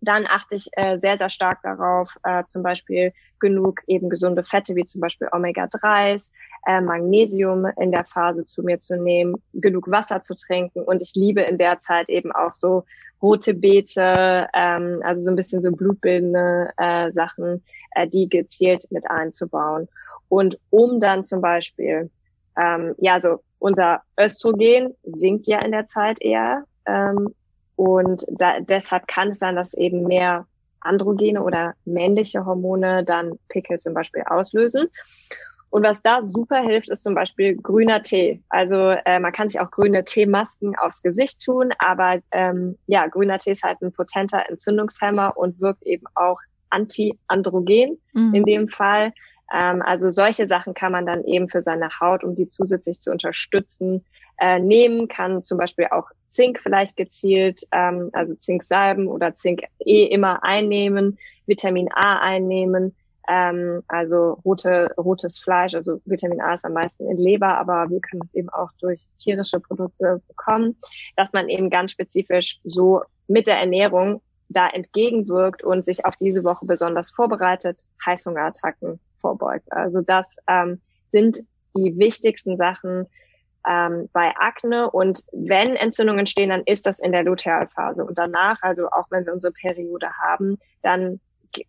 [0.02, 4.76] Dann achte ich äh, sehr, sehr stark darauf, äh, zum Beispiel genug eben gesunde Fette
[4.76, 6.32] wie zum Beispiel Omega-3s,
[6.68, 11.14] äh, Magnesium in der Phase zu mir zu nehmen, genug Wasser zu trinken und ich
[11.16, 12.84] liebe in der Zeit eben auch so
[13.22, 19.10] rote Beete, ähm, also so ein bisschen so blutbildende äh, Sachen, äh, die gezielt mit
[19.10, 19.88] einzubauen.
[20.30, 22.10] Und um dann zum Beispiel,
[22.58, 26.64] ähm, ja, so unser Östrogen sinkt ja in der Zeit eher.
[26.86, 27.34] Ähm,
[27.78, 30.45] und da, deshalb kann es sein, dass eben mehr
[30.82, 34.88] androgene oder männliche Hormone dann Pickel zum Beispiel auslösen.
[35.69, 38.41] Und was da super hilft, ist zum Beispiel grüner Tee.
[38.49, 43.38] Also äh, man kann sich auch grüne Teemasken aufs Gesicht tun, aber ähm, ja, grüner
[43.38, 48.34] Tee ist halt ein potenter Entzündungshemmer und wirkt eben auch anti-androgen mhm.
[48.34, 49.13] in dem Fall.
[49.54, 53.12] Ähm, also solche Sachen kann man dann eben für seine Haut, um die zusätzlich zu
[53.12, 54.04] unterstützen,
[54.39, 55.08] äh, nehmen.
[55.08, 61.18] Kann zum Beispiel auch Zink vielleicht gezielt, ähm, also Zinksalben oder Zink eh immer einnehmen,
[61.45, 62.95] Vitamin A einnehmen.
[63.30, 68.00] Ähm, also rote, rotes Fleisch, also Vitamin A ist am meisten in Leber, aber wir
[68.00, 70.78] können es eben auch durch tierische Produkte bekommen,
[71.18, 76.45] dass man eben ganz spezifisch so mit der Ernährung da entgegenwirkt und sich auf diese
[76.45, 79.72] Woche besonders vorbereitet, Heißhungerattacken vorbeugt.
[79.72, 81.39] Also das ähm, sind
[81.76, 83.07] die wichtigsten Sachen
[83.68, 84.89] ähm, bei Akne.
[84.89, 88.05] Und wenn Entzündungen entstehen, dann ist das in der Lutealphase.
[88.05, 91.20] Und danach, also auch wenn wir unsere Periode haben, dann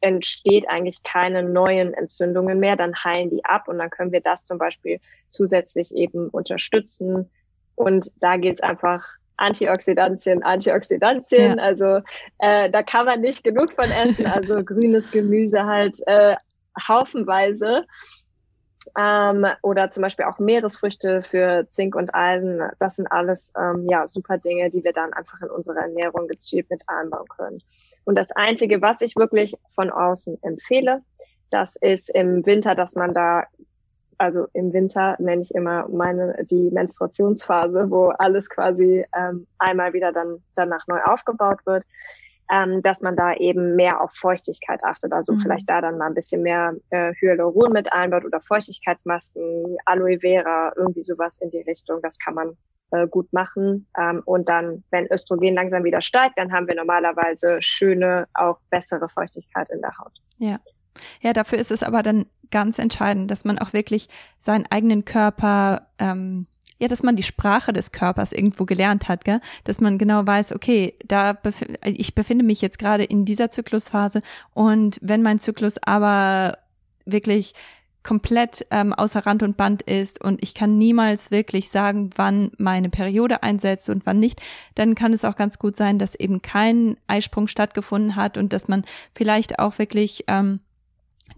[0.00, 4.44] entsteht eigentlich keine neuen Entzündungen mehr, dann heilen die ab und dann können wir das
[4.44, 7.30] zum Beispiel zusätzlich eben unterstützen.
[7.74, 9.04] Und da geht's einfach
[9.36, 11.58] Antioxidantien, Antioxidantien.
[11.58, 11.62] Ja.
[11.62, 12.00] Also
[12.38, 14.26] äh, da kann man nicht genug von essen.
[14.26, 16.36] Also grünes Gemüse halt äh,
[16.86, 17.84] haufenweise.
[18.96, 22.62] Ähm, oder zum Beispiel auch Meeresfrüchte für Zink und Eisen.
[22.78, 26.70] Das sind alles ähm, ja super Dinge, die wir dann einfach in unsere Ernährung gezielt
[26.70, 27.62] mit einbauen können.
[28.04, 31.02] Und das Einzige, was ich wirklich von außen empfehle,
[31.50, 33.44] das ist im Winter, dass man da
[34.18, 40.12] also im Winter nenne ich immer meine die Menstruationsphase, wo alles quasi ähm, einmal wieder
[40.12, 41.84] dann danach neu aufgebaut wird,
[42.50, 45.12] ähm, dass man da eben mehr auf Feuchtigkeit achtet.
[45.12, 45.40] Also mhm.
[45.40, 50.72] vielleicht da dann mal ein bisschen mehr äh, Hyaluron mit einbaut oder Feuchtigkeitsmasken, Aloe Vera,
[50.76, 52.00] irgendwie sowas in die Richtung.
[52.02, 52.56] Das kann man
[52.90, 53.86] äh, gut machen.
[53.98, 59.08] Ähm, und dann, wenn Östrogen langsam wieder steigt, dann haben wir normalerweise schöne, auch bessere
[59.08, 60.12] Feuchtigkeit in der Haut.
[60.38, 60.58] Ja.
[61.20, 65.88] Ja, dafür ist es aber dann ganz entscheidend, dass man auch wirklich seinen eigenen Körper,
[65.98, 66.46] ähm,
[66.78, 69.40] ja, dass man die Sprache des Körpers irgendwo gelernt hat, gell?
[69.64, 74.22] dass man genau weiß, okay, da bef ich befinde mich jetzt gerade in dieser Zyklusphase
[74.54, 76.58] und wenn mein Zyklus aber
[77.04, 77.54] wirklich
[78.02, 82.88] komplett ähm, außer Rand und Band ist und ich kann niemals wirklich sagen, wann meine
[82.88, 84.40] Periode einsetzt und wann nicht,
[84.76, 88.68] dann kann es auch ganz gut sein, dass eben kein Eisprung stattgefunden hat und dass
[88.68, 90.60] man vielleicht auch wirklich ähm,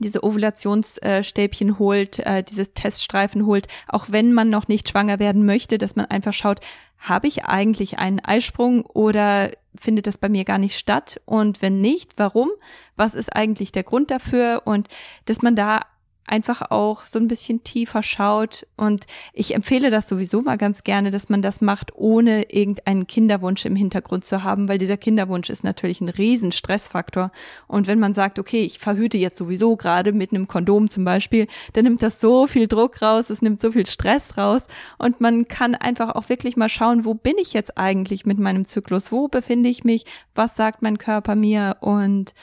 [0.01, 5.79] diese Ovulationsstäbchen holt, äh, dieses Teststreifen holt, auch wenn man noch nicht schwanger werden möchte,
[5.79, 6.61] dass man einfach schaut,
[6.99, 11.21] habe ich eigentlich einen Eisprung oder findet das bei mir gar nicht statt?
[11.25, 12.51] Und wenn nicht, warum?
[12.97, 14.63] Was ist eigentlich der Grund dafür?
[14.65, 14.89] Und
[15.25, 15.83] dass man da
[16.31, 18.67] einfach auch so ein bisschen tiefer schaut.
[18.77, 23.65] Und ich empfehle das sowieso mal ganz gerne, dass man das macht, ohne irgendeinen Kinderwunsch
[23.65, 27.33] im Hintergrund zu haben, weil dieser Kinderwunsch ist natürlich ein riesen Stressfaktor.
[27.67, 31.49] Und wenn man sagt, okay, ich verhüte jetzt sowieso gerade mit einem Kondom zum Beispiel,
[31.73, 34.67] dann nimmt das so viel Druck raus, es nimmt so viel Stress raus
[34.99, 38.65] und man kann einfach auch wirklich mal schauen, wo bin ich jetzt eigentlich mit meinem
[38.65, 39.11] Zyklus?
[39.13, 40.05] Wo befinde ich mich?
[40.35, 41.77] Was sagt mein Körper mir?
[41.81, 42.35] Und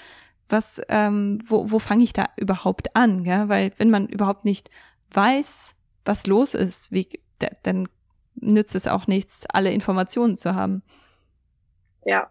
[0.49, 3.23] was, ähm, wo, wo fange ich da überhaupt an?
[3.23, 3.49] Gell?
[3.49, 4.69] Weil wenn man überhaupt nicht
[5.13, 5.75] weiß,
[6.05, 7.07] was los ist, wie,
[7.63, 7.87] dann
[8.35, 10.83] nützt es auch nichts, alle Informationen zu haben.
[12.05, 12.29] Ja,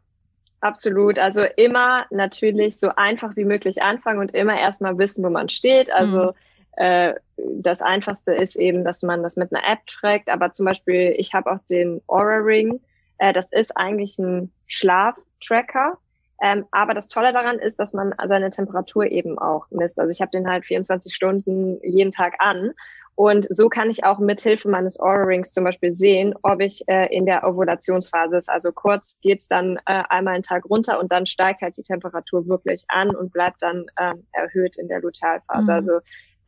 [0.60, 1.18] absolut.
[1.18, 5.92] Also immer natürlich so einfach wie möglich anfangen und immer erstmal wissen, wo man steht.
[5.92, 6.32] Also mhm.
[6.76, 10.30] äh, das Einfachste ist eben, dass man das mit einer App trackt.
[10.30, 12.80] Aber zum Beispiel, ich habe auch den Aura Ring.
[13.18, 15.98] Äh, das ist eigentlich ein Schlaftracker.
[16.42, 19.98] Ähm, aber das Tolle daran ist, dass man seine Temperatur eben auch misst.
[19.98, 22.72] Also ich habe den halt 24 Stunden jeden Tag an.
[23.14, 26.86] Und so kann ich auch mit Hilfe meines Aura Rings zum Beispiel sehen, ob ich
[26.86, 28.50] äh, in der Ovulationsphase ist.
[28.50, 32.46] Also kurz geht's dann äh, einmal einen Tag runter und dann steigt halt die Temperatur
[32.46, 35.62] wirklich an und bleibt dann äh, erhöht in der Lutealphase.
[35.62, 35.70] Mhm.
[35.70, 35.92] Also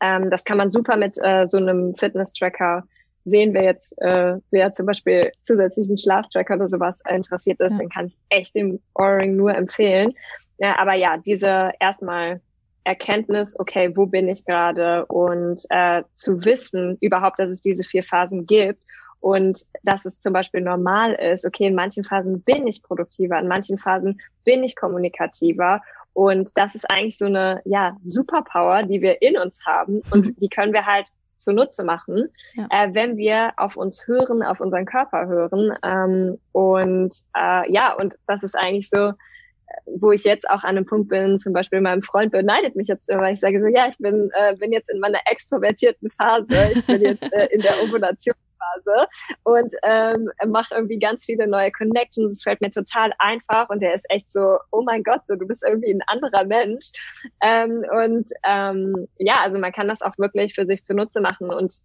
[0.00, 2.84] ähm, das kann man super mit äh, so einem Fitness-Tracker
[3.24, 7.78] sehen, wer jetzt, äh, wer zum Beispiel zusätzlichen Schlaftracker oder sowas interessiert ist, ja.
[7.78, 10.14] dann kann ich echt den Ohrring nur empfehlen.
[10.58, 12.40] Ja, aber ja, diese erstmal
[12.84, 18.02] Erkenntnis, okay, wo bin ich gerade und äh, zu wissen überhaupt, dass es diese vier
[18.02, 18.84] Phasen gibt
[19.20, 23.48] und dass es zum Beispiel normal ist, okay, in manchen Phasen bin ich produktiver, in
[23.48, 25.82] manchen Phasen bin ich kommunikativer
[26.14, 30.48] und das ist eigentlich so eine ja Superpower, die wir in uns haben und die
[30.48, 31.08] können wir halt
[31.38, 32.66] zunutze machen, ja.
[32.70, 35.72] äh, wenn wir auf uns hören, auf unseren Körper hören.
[35.82, 39.12] Ähm, und äh, ja, und das ist eigentlich so, äh,
[39.96, 43.08] wo ich jetzt auch an einem Punkt bin, zum Beispiel meinem Freund beneidet mich jetzt,
[43.08, 46.84] weil ich sage so, ja, ich bin, äh, bin jetzt in meiner extrovertierten Phase, ich
[46.86, 49.06] bin jetzt äh, in der Ovulation Phase
[49.44, 52.32] und ähm, macht irgendwie ganz viele neue Connections.
[52.32, 55.46] Es fällt mir total einfach und er ist echt so, oh mein Gott, so du
[55.46, 56.90] bist irgendwie ein anderer Mensch.
[57.42, 61.82] Ähm, und ähm, ja, also man kann das auch wirklich für sich zunutze machen und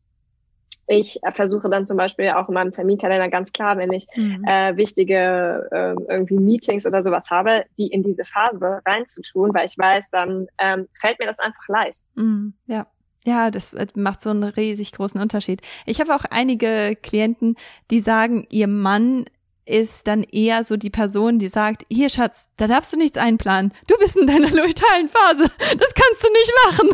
[0.88, 4.44] ich versuche dann zum Beispiel auch in meinem Terminkalender ganz klar, wenn ich mhm.
[4.46, 9.78] äh, wichtige äh, irgendwie Meetings oder sowas habe, die in diese Phase reinzutun, weil ich
[9.78, 12.04] weiß, dann ähm, fällt mir das einfach leicht.
[12.16, 12.54] Mhm.
[12.66, 12.88] Ja.
[13.26, 15.62] Ja, das macht so einen riesig großen Unterschied.
[15.86, 17.56] Ich habe auch einige Klienten,
[17.90, 19.26] die sagen, ihr Mann
[19.66, 23.74] ist dann eher so die Person, die sagt, hier Schatz, da darfst du nichts einplanen.
[23.88, 25.44] Du bist in deiner lutealen Phase.
[25.78, 26.90] Das kannst du nicht machen.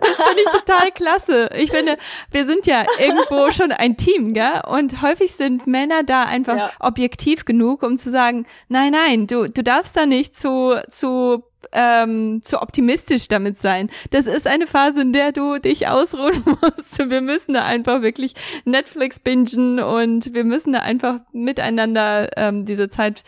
[0.00, 1.50] das finde ich total klasse.
[1.56, 1.96] Ich finde,
[2.32, 4.62] wir sind ja irgendwo schon ein Team, gell?
[4.66, 6.70] Und häufig sind Männer da einfach ja.
[6.80, 12.40] objektiv genug, um zu sagen, nein, nein, du, du darfst da nicht zu, zu ähm,
[12.42, 13.90] zu optimistisch damit sein.
[14.10, 16.98] Das ist eine Phase, in der du dich ausruhen musst.
[16.98, 22.88] Wir müssen da einfach wirklich Netflix bingen und wir müssen da einfach miteinander ähm, diese
[22.88, 23.24] Zeit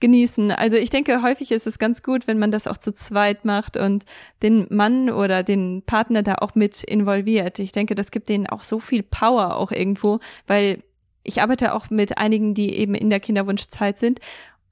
[0.00, 0.50] genießen.
[0.50, 3.76] Also ich denke, häufig ist es ganz gut, wenn man das auch zu zweit macht
[3.76, 4.04] und
[4.42, 7.58] den Mann oder den Partner da auch mit involviert.
[7.58, 10.82] Ich denke, das gibt denen auch so viel Power auch irgendwo, weil
[11.22, 14.20] ich arbeite auch mit einigen, die eben in der Kinderwunschzeit sind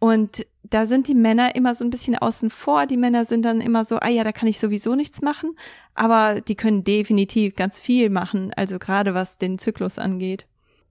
[0.02, 2.86] und da sind die Männer immer so ein bisschen außen vor.
[2.86, 5.56] Die Männer sind dann immer so, ah ja, da kann ich sowieso nichts machen.
[5.94, 10.46] Aber die können definitiv ganz viel machen, also gerade was den Zyklus angeht.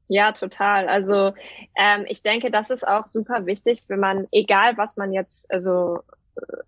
[0.07, 0.87] Ja, total.
[0.87, 1.33] Also
[1.75, 5.99] ähm, ich denke, das ist auch super wichtig, wenn man, egal was man jetzt, also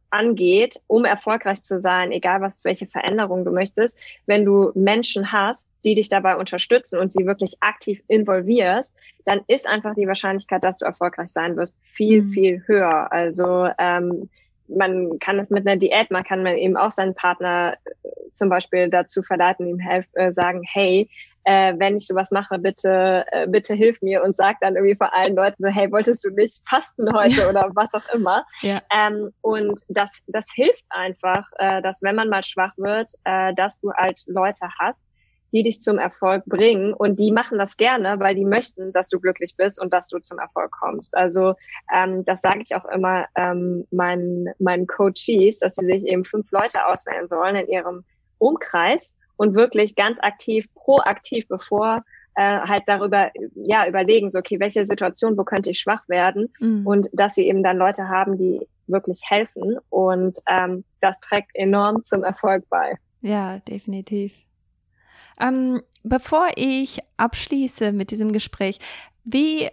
[0.10, 5.80] angeht, um erfolgreich zu sein, egal was, welche Veränderung du möchtest, wenn du Menschen hast,
[5.84, 8.96] die dich dabei unterstützen und sie wirklich aktiv involvierst,
[9.26, 12.28] dann ist einfach die Wahrscheinlichkeit, dass du erfolgreich sein wirst, viel, mhm.
[12.28, 13.12] viel höher.
[13.12, 14.30] Also ähm,
[14.68, 18.50] man kann es mit einer Diät, man kann man eben auch seinen Partner äh, zum
[18.50, 21.10] Beispiel dazu verleiten, ihm helf, äh, sagen, hey,
[21.46, 25.14] äh, wenn ich sowas mache, bitte, äh, bitte hilf mir und sag dann irgendwie vor
[25.14, 27.50] allen Leuten so, hey, wolltest du nicht fasten heute ja.
[27.50, 28.46] oder was auch immer.
[28.62, 28.82] Ja.
[28.96, 33.82] Ähm, und das, das hilft einfach, äh, dass wenn man mal schwach wird, äh, dass
[33.82, 35.12] du halt Leute hast,
[35.54, 39.20] die dich zum Erfolg bringen und die machen das gerne, weil die möchten, dass du
[39.20, 41.16] glücklich bist und dass du zum Erfolg kommst.
[41.16, 41.54] Also
[41.96, 46.52] ähm, das sage ich auch immer ähm, meinen, meinen Coaches, dass sie sich eben fünf
[46.52, 48.04] Leute auswählen sollen in ihrem
[48.40, 52.04] Umkreis und wirklich ganz aktiv, proaktiv, bevor
[52.36, 56.86] äh, halt darüber ja überlegen, so okay, welche Situation, wo könnte ich schwach werden mhm.
[56.86, 62.04] und dass sie eben dann Leute haben, die wirklich helfen und ähm, das trägt enorm
[62.04, 62.98] zum Erfolg bei.
[63.22, 64.34] Ja, definitiv.
[65.40, 68.80] Ähm, bevor ich abschließe mit diesem Gespräch,
[69.24, 69.70] wie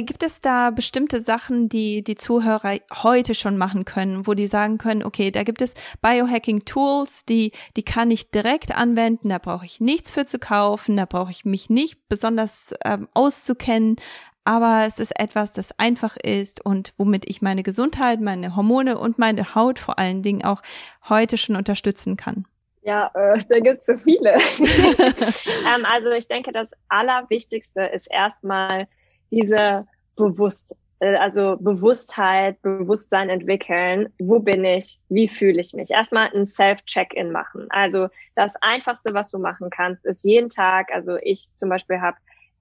[0.00, 4.78] gibt es da bestimmte Sachen, die die Zuhörer heute schon machen können, wo die sagen
[4.78, 9.80] können, okay, da gibt es Biohacking-Tools, die, die kann ich direkt anwenden, da brauche ich
[9.80, 13.96] nichts für zu kaufen, da brauche ich mich nicht besonders ähm, auszukennen,
[14.44, 19.18] aber es ist etwas, das einfach ist und womit ich meine Gesundheit, meine Hormone und
[19.18, 20.62] meine Haut vor allen Dingen auch
[21.08, 22.46] heute schon unterstützen kann.
[22.82, 24.32] Ja, äh, da gibt's so viele.
[24.64, 28.88] ähm, also ich denke, das Allerwichtigste ist erstmal
[29.32, 34.12] diese Bewusst, äh, also Bewusstheit, Bewusstsein entwickeln.
[34.18, 35.00] Wo bin ich?
[35.08, 35.90] Wie fühle ich mich?
[35.90, 37.66] Erstmal ein Self-Check-in machen.
[37.70, 42.16] Also das Einfachste, was du machen kannst, ist jeden Tag, also ich zum Beispiel habe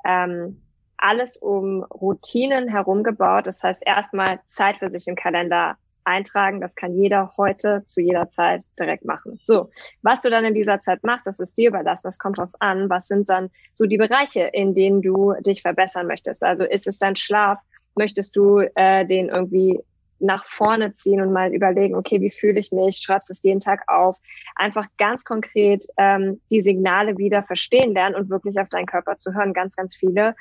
[0.06, 0.62] ähm,
[0.98, 3.48] alles um Routinen herumgebaut.
[3.48, 6.62] Das heißt, erstmal Zeit für sich im Kalender eintragen.
[6.62, 9.40] Das kann jeder heute zu jeder Zeit direkt machen.
[9.44, 9.70] So,
[10.02, 12.08] was du dann in dieser Zeit machst, das ist dir überlassen.
[12.08, 12.90] Das kommt drauf an.
[12.90, 16.44] Was sind dann so die Bereiche, in denen du dich verbessern möchtest?
[16.44, 17.60] Also ist es dein Schlaf?
[17.96, 19.80] Möchtest du äh, den irgendwie
[20.22, 22.98] nach vorne ziehen und mal überlegen, okay, wie fühle ich mich?
[22.98, 24.18] Schreibst es jeden Tag auf.
[24.56, 29.34] Einfach ganz konkret ähm, die Signale wieder verstehen lernen und wirklich auf deinen Körper zu
[29.34, 29.54] hören.
[29.54, 30.36] Ganz, ganz viele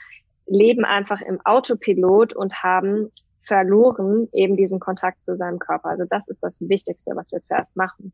[0.46, 3.10] leben einfach im Autopilot und haben
[3.50, 5.88] verloren eben diesen Kontakt zu seinem Körper.
[5.88, 8.12] Also das ist das Wichtigste, was wir zuerst machen.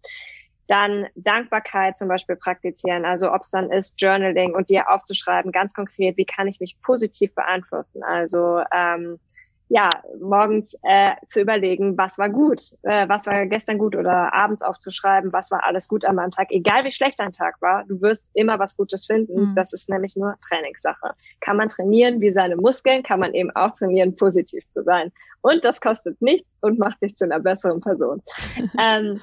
[0.66, 3.04] Dann Dankbarkeit zum Beispiel praktizieren.
[3.04, 6.80] Also ob es dann ist Journaling und dir aufzuschreiben, ganz konkret, wie kann ich mich
[6.80, 8.02] positiv beeinflussen?
[8.02, 9.20] Also ähm,
[9.68, 9.90] ja,
[10.20, 15.32] morgens äh, zu überlegen, was war gut, äh, was war gestern gut oder abends aufzuschreiben,
[15.32, 18.30] was war alles gut an meinem Tag, egal wie schlecht dein Tag war, du wirst
[18.34, 19.50] immer was Gutes finden.
[19.50, 19.54] Mhm.
[19.54, 21.14] Das ist nämlich nur Trainingssache.
[21.40, 25.10] Kann man trainieren wie seine Muskeln, kann man eben auch trainieren, positiv zu sein.
[25.40, 28.22] Und das kostet nichts und macht dich zu einer besseren Person.
[28.80, 29.20] ähm,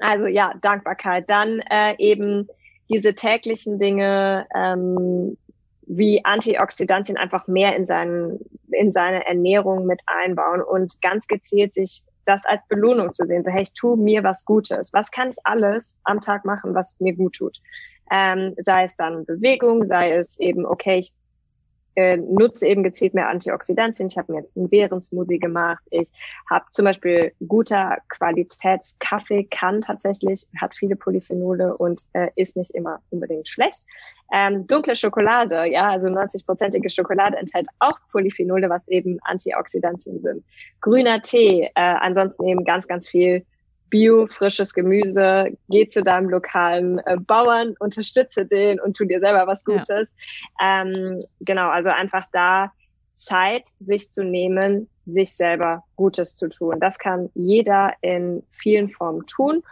[0.00, 1.28] also ja, Dankbarkeit.
[1.28, 2.48] Dann äh, eben
[2.90, 5.36] diese täglichen Dinge, ähm,
[5.86, 12.04] wie Antioxidantien einfach mehr in, seinen, in seine Ernährung mit einbauen und ganz gezielt sich
[12.24, 13.44] das als Belohnung zu sehen.
[13.44, 14.92] So, hey, ich tue mir was Gutes.
[14.92, 17.58] Was kann ich alles am Tag machen, was mir gut tut?
[18.10, 21.12] Ähm, sei es dann Bewegung, sei es eben, okay, ich
[21.96, 24.08] äh, nutze eben gezielt mehr Antioxidantien.
[24.08, 25.82] Ich habe mir jetzt einen Beerensmoothie gemacht.
[25.90, 26.10] Ich
[26.50, 33.00] habe zum Beispiel guter Qualitätskaffee, kann tatsächlich, hat viele Polyphenole und äh, ist nicht immer
[33.10, 33.82] unbedingt schlecht.
[34.32, 40.44] Ähm, dunkle Schokolade, ja, also 90-prozentige Schokolade enthält auch Polyphenole, was eben Antioxidantien sind.
[40.80, 43.44] Grüner Tee, äh, ansonsten eben ganz, ganz viel
[43.94, 49.46] Bio, frisches Gemüse, geh zu deinem lokalen äh, Bauern, unterstütze den und tu dir selber
[49.46, 50.16] was Gutes.
[50.60, 50.82] Ja.
[50.82, 52.72] Ähm, genau, also einfach da
[53.14, 56.80] Zeit, sich zu nehmen, sich selber Gutes zu tun.
[56.80, 59.62] Das kann jeder in vielen Formen tun.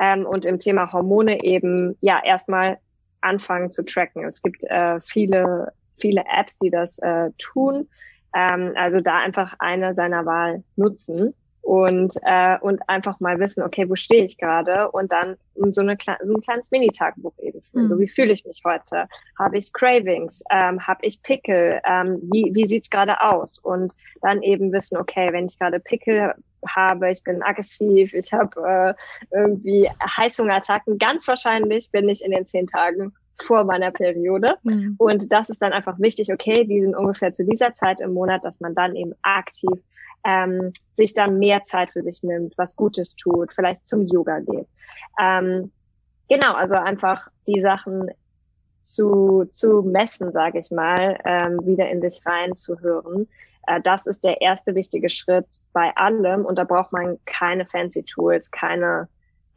[0.00, 2.78] Ähm, und im Thema Hormone eben, ja, erstmal
[3.20, 4.24] anfangen zu tracken.
[4.24, 7.88] Es gibt äh, viele, viele Apps, die das äh, tun.
[8.32, 13.88] Ähm, also da einfach eine seiner Wahl nutzen und, äh, und einfach mal wissen, okay,
[13.88, 15.36] wo stehe ich gerade und dann
[15.70, 17.84] so, eine, so ein kleines Mini-Tagebuch eben führen.
[17.84, 17.88] Mhm.
[17.88, 19.06] So, wie fühle ich mich heute?
[19.38, 20.42] Habe ich Cravings?
[20.50, 21.80] Ähm, Habe ich Pickel?
[21.86, 23.58] Ähm, wie wie sieht's gerade aus?
[23.58, 26.34] Und dann eben wissen, okay, wenn ich gerade Pickel
[26.66, 28.96] habe, ich bin aggressiv, ich habe
[29.30, 34.56] äh, irgendwie Heißhungerattacken, ganz wahrscheinlich bin ich in den zehn Tagen vor meiner Periode.
[34.62, 34.96] Mhm.
[34.98, 38.44] Und das ist dann einfach wichtig, okay, die sind ungefähr zu dieser Zeit im Monat,
[38.44, 39.70] dass man dann eben aktiv
[40.24, 44.68] ähm, sich dann mehr Zeit für sich nimmt, was Gutes tut, vielleicht zum Yoga geht.
[45.20, 45.72] Ähm,
[46.28, 48.10] genau, also einfach die Sachen
[48.80, 53.28] zu, zu messen, sage ich mal, ähm, wieder in sich reinzuhören.
[53.66, 58.02] Äh, das ist der erste wichtige Schritt bei allem und da braucht man keine fancy
[58.02, 59.08] Tools, keine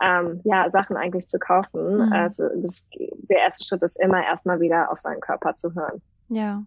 [0.02, 2.08] ähm, ja, Sachen eigentlich zu kaufen.
[2.08, 2.14] Mhm.
[2.14, 6.02] Also das, der erste Schritt ist immer erstmal wieder auf seinen Körper zu hören.
[6.30, 6.64] Ja.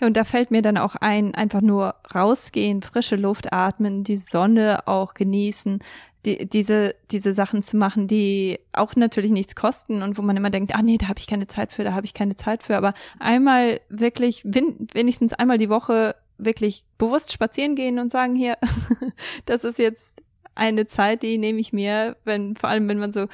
[0.00, 4.16] Ja, und da fällt mir dann auch ein, einfach nur rausgehen, frische Luft atmen, die
[4.16, 5.80] Sonne auch genießen,
[6.24, 10.50] die, diese, diese Sachen zu machen, die auch natürlich nichts kosten und wo man immer
[10.50, 12.76] denkt, ah nee, da habe ich keine Zeit für, da habe ich keine Zeit für.
[12.76, 18.56] Aber einmal wirklich, wenigstens einmal die Woche wirklich bewusst spazieren gehen und sagen, hier,
[19.46, 20.22] das ist jetzt
[20.54, 23.26] eine Zeit, die nehme ich mir, wenn, vor allem wenn man so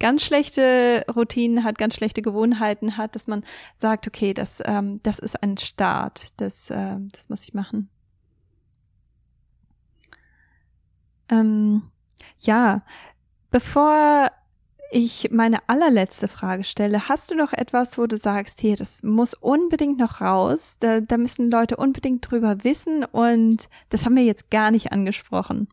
[0.00, 3.44] ganz schlechte Routinen hat, ganz schlechte Gewohnheiten hat, dass man
[3.76, 7.88] sagt, okay, das, ähm, das ist ein Start, das, äh, das muss ich machen.
[11.30, 11.82] Ähm,
[12.40, 12.82] ja,
[13.50, 14.30] bevor
[14.90, 19.34] ich meine allerletzte Frage stelle, hast du noch etwas, wo du sagst, hier, das muss
[19.34, 24.50] unbedingt noch raus, da, da müssen Leute unbedingt drüber wissen und das haben wir jetzt
[24.50, 25.68] gar nicht angesprochen.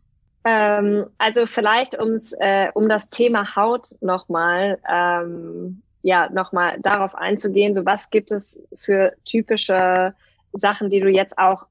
[0.47, 7.73] Ähm, also vielleicht ums, äh, um das Thema Haut nochmal, ähm, ja, nochmal darauf einzugehen,
[7.73, 10.13] so was gibt es für typische
[10.53, 11.67] Sachen, die du jetzt auch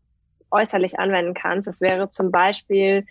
[0.50, 1.66] äußerlich anwenden kannst.
[1.66, 3.06] Das wäre zum Beispiel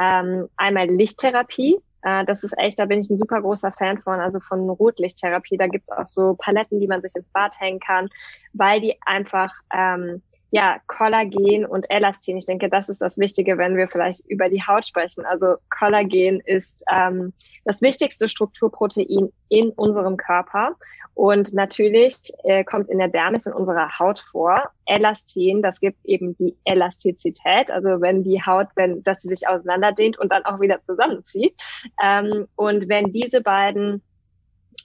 [0.00, 1.78] ähm, einmal Lichttherapie.
[2.00, 5.58] Äh, das ist echt, da bin ich ein super großer Fan von, also von Rotlichttherapie.
[5.58, 8.08] Da gibt's auch so Paletten, die man sich ins Bad hängen kann,
[8.54, 10.22] weil die einfach ähm,
[10.52, 12.36] ja, Kollagen und Elastin.
[12.36, 15.24] Ich denke, das ist das Wichtige, wenn wir vielleicht über die Haut sprechen.
[15.24, 17.32] Also Kollagen ist ähm,
[17.64, 20.74] das wichtigste Strukturprotein in unserem Körper.
[21.14, 24.70] Und natürlich äh, kommt in der Dermis in unserer Haut vor.
[24.86, 30.18] Elastin, das gibt eben die Elastizität, also wenn die Haut, wenn, dass sie sich auseinanderdehnt
[30.18, 31.56] und dann auch wieder zusammenzieht.
[32.02, 34.02] Ähm, und wenn diese beiden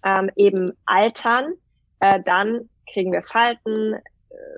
[0.03, 1.53] ähm, eben altern,
[2.01, 3.95] äh, dann kriegen wir Falten,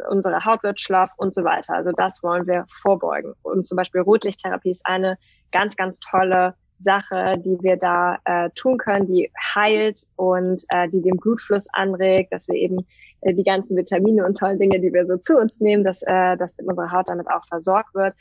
[0.09, 1.73] unsere Haut wird schlaff und so weiter.
[1.73, 3.33] Also das wollen wir vorbeugen.
[3.43, 5.17] Und zum Beispiel Rotlichttherapie ist eine
[5.51, 11.01] ganz, ganz tolle Sache, die wir da äh, tun können, die heilt und äh, die
[11.01, 12.85] den Blutfluss anregt, dass wir eben
[13.21, 16.37] äh, die ganzen Vitamine und tollen Dinge, die wir so zu uns nehmen, dass, äh,
[16.37, 18.15] dass unsere Haut damit auch versorgt wird.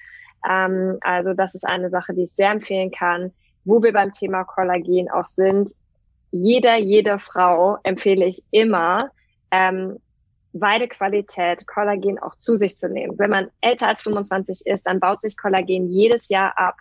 [0.49, 3.33] Ähm, also das ist eine Sache, die ich sehr empfehlen kann.
[3.65, 5.73] Wo wir beim Thema Kollagen auch sind,
[6.31, 9.11] jeder, jede Frau empfehle ich immer,
[9.51, 9.99] ähm,
[10.61, 13.19] Weidequalität, Kollagen auch zu sich zu nehmen.
[13.19, 16.77] Wenn man älter als 25 ist, dann baut sich Kollagen jedes Jahr ab.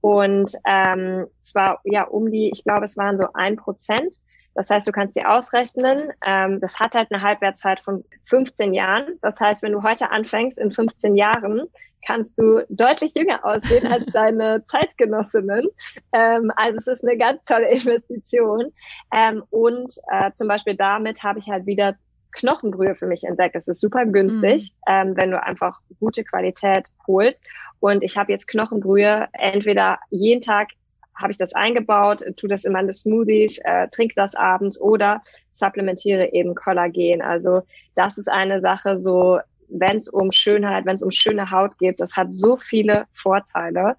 [0.00, 4.16] Und ähm, zwar ja um die, ich glaube, es waren so ein Prozent.
[4.54, 9.18] Das heißt, du kannst dir ausrechnen, ähm, das hat halt eine Halbwertszeit von 15 Jahren.
[9.22, 11.62] Das heißt, wenn du heute anfängst, in 15 Jahren
[12.06, 15.68] kannst du deutlich jünger aussehen als deine Zeitgenossinnen.
[16.12, 18.72] Ähm, also es ist eine ganz tolle Investition.
[19.14, 21.94] Ähm, und äh, zum Beispiel damit habe ich halt wieder
[22.32, 23.54] Knochenbrühe für mich entdeckt.
[23.54, 24.92] Das ist super günstig, mhm.
[24.92, 27.46] ähm, wenn du einfach gute Qualität holst.
[27.80, 30.68] Und ich habe jetzt Knochenbrühe entweder jeden Tag
[31.14, 36.32] habe ich das eingebaut, tu das in meine Smoothies, äh, trink das abends oder supplementiere
[36.32, 37.20] eben Kollagen.
[37.22, 37.62] Also
[37.94, 42.00] das ist eine Sache so, wenn es um Schönheit, wenn es um schöne Haut geht,
[42.00, 43.96] das hat so viele Vorteile,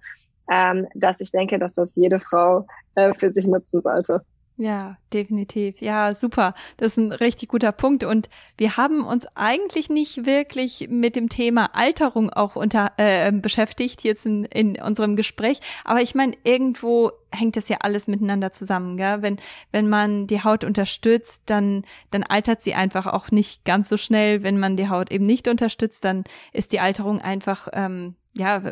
[0.50, 4.22] ähm, dass ich denke, dass das jede Frau äh, für sich nutzen sollte.
[4.56, 5.80] Ja, definitiv.
[5.80, 6.54] Ja, super.
[6.76, 8.04] Das ist ein richtig guter Punkt.
[8.04, 14.04] Und wir haben uns eigentlich nicht wirklich mit dem Thema Alterung auch unter äh, beschäftigt
[14.04, 15.58] jetzt in, in unserem Gespräch.
[15.84, 19.22] Aber ich meine, irgendwo hängt das ja alles miteinander zusammen, gell?
[19.22, 19.38] Wenn
[19.72, 24.42] wenn man die Haut unterstützt, dann dann altert sie einfach auch nicht ganz so schnell.
[24.42, 28.62] Wenn man die Haut eben nicht unterstützt, dann ist die Alterung einfach ähm, ja,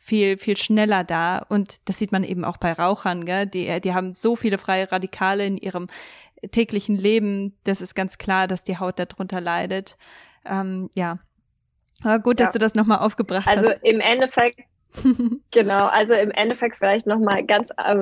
[0.00, 1.38] viel, viel schneller da.
[1.48, 3.46] Und das sieht man eben auch bei Rauchern, gell?
[3.46, 5.88] Die, die haben so viele freie Radikale in ihrem
[6.52, 7.56] täglichen Leben.
[7.64, 9.96] Das ist ganz klar, dass die Haut darunter leidet.
[10.44, 11.18] Ähm, ja.
[12.02, 12.46] Aber gut, ja.
[12.46, 13.74] dass du das nochmal aufgebracht also hast.
[13.74, 14.60] Also im Endeffekt,
[15.50, 17.96] genau, also im Endeffekt vielleicht nochmal ganz äh,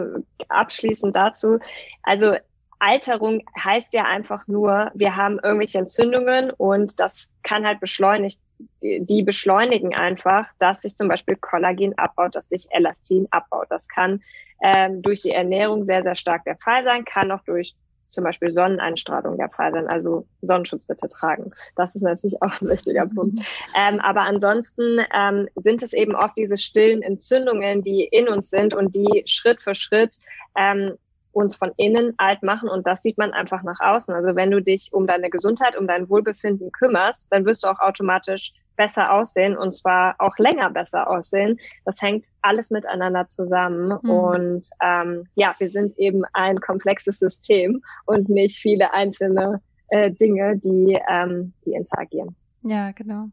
[0.49, 1.59] abschließend dazu.
[2.03, 2.37] Also
[2.81, 8.41] Alterung heißt ja einfach nur, wir haben irgendwelche Entzündungen und das kann halt beschleunigt,
[8.83, 13.67] die, die beschleunigen einfach, dass sich zum Beispiel Kollagen abbaut, dass sich Elastin abbaut.
[13.71, 14.23] Das kann
[14.63, 17.75] ähm, durch die Ernährung sehr, sehr stark der Fall sein, kann auch durch
[18.09, 21.53] zum Beispiel Sonneneinstrahlung der Fall sein, also Sonnenschutz bitte tragen.
[21.77, 23.15] Das ist natürlich auch ein wichtiger mhm.
[23.15, 23.41] Punkt.
[23.77, 28.75] Ähm, aber ansonsten ähm, sind es eben oft diese stillen Entzündungen, die in uns sind
[28.75, 30.17] und die Schritt für Schritt
[30.57, 30.95] ähm,
[31.33, 34.15] uns von innen alt machen und das sieht man einfach nach außen.
[34.15, 37.79] Also wenn du dich um deine Gesundheit, um dein Wohlbefinden kümmerst, dann wirst du auch
[37.79, 41.59] automatisch besser aussehen und zwar auch länger besser aussehen.
[41.85, 44.11] Das hängt alles miteinander zusammen mhm.
[44.11, 50.57] und ähm, ja, wir sind eben ein komplexes System und nicht viele einzelne äh, Dinge,
[50.57, 52.35] die, ähm, die interagieren.
[52.63, 53.27] Ja, genau.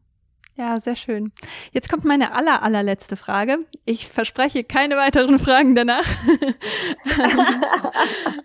[0.58, 1.32] Ja, sehr schön.
[1.72, 3.58] Jetzt kommt meine aller, allerletzte Frage.
[3.84, 6.06] Ich verspreche keine weiteren Fragen danach.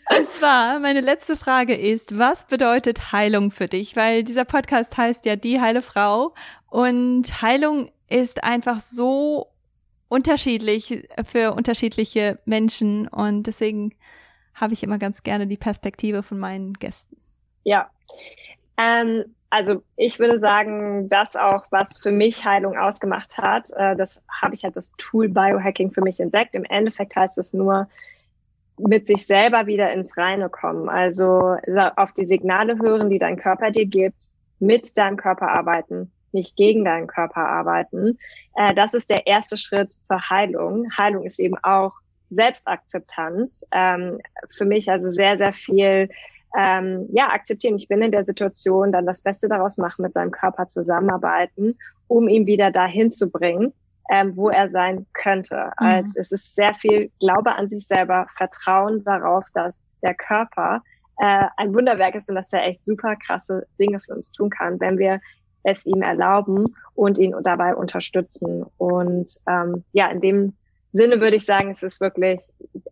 [0.09, 3.95] Und zwar, meine letzte Frage ist, was bedeutet Heilung für dich?
[3.95, 6.33] Weil dieser Podcast heißt ja Die heile Frau.
[6.67, 9.47] Und Heilung ist einfach so
[10.09, 13.07] unterschiedlich für unterschiedliche Menschen.
[13.07, 13.95] Und deswegen
[14.53, 17.15] habe ich immer ganz gerne die Perspektive von meinen Gästen.
[17.63, 17.89] Ja.
[18.77, 24.23] Ähm also ich würde sagen, das auch, was für mich Heilung ausgemacht hat, äh, das
[24.29, 26.55] habe ich halt das Tool Biohacking für mich entdeckt.
[26.55, 27.89] Im Endeffekt heißt es nur,
[28.77, 30.87] mit sich selber wieder ins Reine kommen.
[30.87, 31.57] Also
[31.97, 36.85] auf die Signale hören, die dein Körper dir gibt, mit deinem Körper arbeiten, nicht gegen
[36.85, 38.17] deinen Körper arbeiten.
[38.55, 40.87] Äh, das ist der erste Schritt zur Heilung.
[40.97, 41.95] Heilung ist eben auch
[42.29, 43.67] Selbstakzeptanz.
[43.73, 44.19] Ähm,
[44.55, 46.09] für mich also sehr, sehr viel
[46.57, 50.31] ähm, ja, akzeptieren, ich bin in der Situation, dann das Beste daraus machen, mit seinem
[50.31, 51.77] Körper zusammenarbeiten,
[52.07, 53.73] um ihn wieder dahin zu bringen,
[54.11, 55.71] ähm, wo er sein könnte.
[55.79, 55.87] Mhm.
[55.87, 60.81] Also es ist sehr viel Glaube an sich selber, Vertrauen darauf, dass der Körper
[61.17, 64.79] äh, ein Wunderwerk ist und dass er echt super krasse Dinge für uns tun kann,
[64.79, 65.21] wenn wir
[65.63, 68.65] es ihm erlauben und ihn dabei unterstützen.
[68.77, 70.53] Und ähm, ja, in dem
[70.91, 72.41] Sinne würde ich sagen, es ist wirklich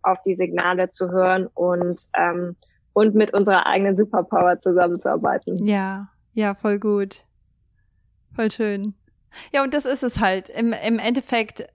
[0.02, 2.56] auf die Signale zu hören und ähm,
[2.92, 5.66] und mit unserer eigenen Superpower zusammenzuarbeiten.
[5.66, 7.24] Ja, ja, voll gut.
[8.34, 8.94] Voll schön.
[9.52, 10.48] Ja, und das ist es halt.
[10.48, 11.68] Im, im Endeffekt,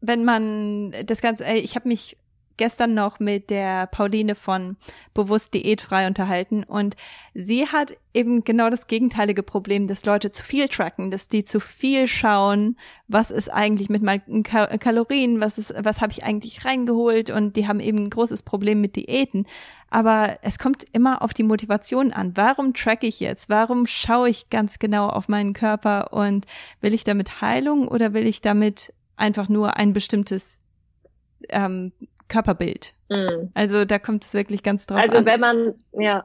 [0.00, 2.16] wenn man das Ganze, ich habe mich
[2.56, 4.76] gestern noch mit der Pauline von
[5.14, 6.96] Bewusst Diätfrei unterhalten und
[7.34, 11.60] sie hat eben genau das gegenteilige Problem, dass Leute zu viel tracken, dass die zu
[11.60, 12.76] viel schauen,
[13.08, 17.68] was ist eigentlich mit meinen Kalorien, was ist, was habe ich eigentlich reingeholt und die
[17.68, 19.46] haben eben ein großes Problem mit Diäten.
[19.90, 22.32] Aber es kommt immer auf die Motivation an.
[22.36, 23.48] Warum track ich jetzt?
[23.48, 26.46] Warum schaue ich ganz genau auf meinen Körper und
[26.80, 30.62] will ich damit Heilung oder will ich damit einfach nur ein bestimmtes
[31.48, 31.92] ähm,
[32.28, 32.94] Körperbild.
[33.08, 33.50] Mhm.
[33.54, 35.26] Also da kommt es wirklich ganz drauf also, an.
[35.26, 36.24] Also wenn man, ja,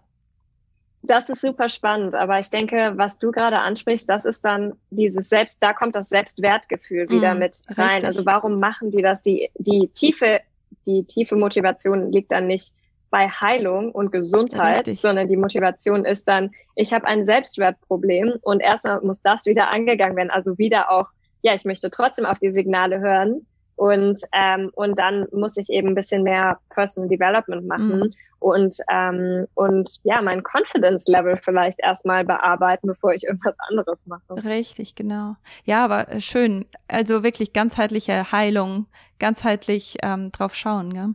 [1.04, 5.30] das ist super spannend, aber ich denke, was du gerade ansprichst, das ist dann dieses
[5.30, 7.88] Selbst, da kommt das Selbstwertgefühl wieder mm, mit rein.
[7.88, 8.06] Richtig.
[8.06, 9.22] Also warum machen die das?
[9.22, 10.42] Die, die tiefe,
[10.86, 12.74] die tiefe Motivation liegt dann nicht
[13.10, 15.02] bei Heilung und Gesundheit, richtig.
[15.02, 20.16] sondern die Motivation ist dann, ich habe ein Selbstwertproblem und erstmal muss das wieder angegangen
[20.16, 20.32] werden.
[20.32, 21.10] Also wieder auch,
[21.42, 23.46] ja, ich möchte trotzdem auf die Signale hören,
[23.76, 28.14] und, ähm, und dann muss ich eben ein bisschen mehr Personal Development machen mhm.
[28.40, 34.44] und, ähm, und ja, mein Confidence Level vielleicht erstmal bearbeiten, bevor ich irgendwas anderes mache.
[34.44, 35.36] Richtig, genau.
[35.64, 36.66] Ja, aber äh, schön.
[36.88, 38.86] Also wirklich ganzheitliche Heilung,
[39.20, 41.10] ganzheitlich ähm, drauf schauen, ja.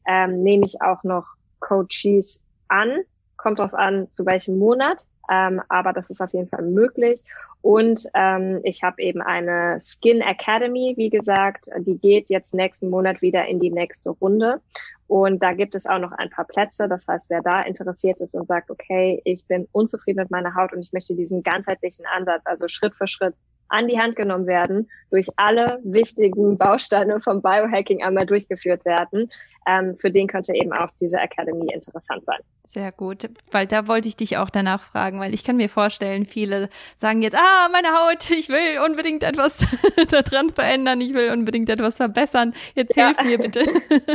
[0.07, 1.27] ähm, nehme ich auch noch
[1.59, 3.01] Coaches an.
[3.37, 5.05] Kommt drauf an, zu welchem Monat.
[5.31, 7.23] Ähm, aber das ist auf jeden Fall möglich.
[7.61, 13.21] Und ähm, ich habe eben eine Skin Academy, wie gesagt, die geht jetzt nächsten Monat
[13.21, 14.59] wieder in die nächste Runde.
[15.07, 16.87] Und da gibt es auch noch ein paar Plätze.
[16.87, 20.73] Das heißt, wer da interessiert ist und sagt, okay, ich bin unzufrieden mit meiner Haut
[20.73, 23.35] und ich möchte diesen ganzheitlichen Ansatz, also Schritt für Schritt
[23.69, 29.29] an die Hand genommen werden, durch alle wichtigen Bausteine vom Biohacking einmal durchgeführt werden,
[29.67, 32.39] ähm, für den könnte eben auch diese Academy interessant sein.
[32.65, 36.25] Sehr gut, weil da wollte ich dich auch danach fragen, weil ich kann mir vorstellen,
[36.25, 39.65] viele sagen jetzt, ah, meine Haut, ich will unbedingt etwas
[40.09, 43.07] daran verändern, ich will unbedingt etwas verbessern, jetzt ja.
[43.07, 43.65] hilf mir bitte.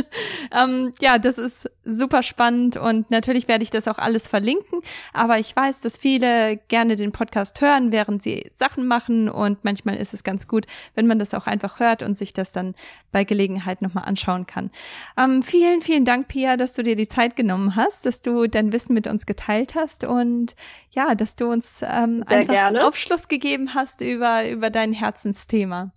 [0.51, 4.81] ähm, ja, das ist super spannend und natürlich werde ich das auch alles verlinken,
[5.13, 9.95] aber ich weiß, dass viele gerne den Podcast hören, während sie Sachen machen und manchmal
[9.97, 12.75] ist es ganz gut, wenn man das auch einfach hört und sich das dann
[13.11, 14.71] bei Gelegenheit nochmal anschauen kann.
[15.17, 18.71] Ähm, vielen, vielen Dank, Pia, dass du dir die Zeit genommen hast, dass du dein
[18.73, 20.55] Wissen mit uns geteilt hast und
[20.91, 22.85] ja, dass du uns ähm, einfach gerne.
[22.87, 25.91] Aufschluss gegeben hast über, über dein Herzensthema.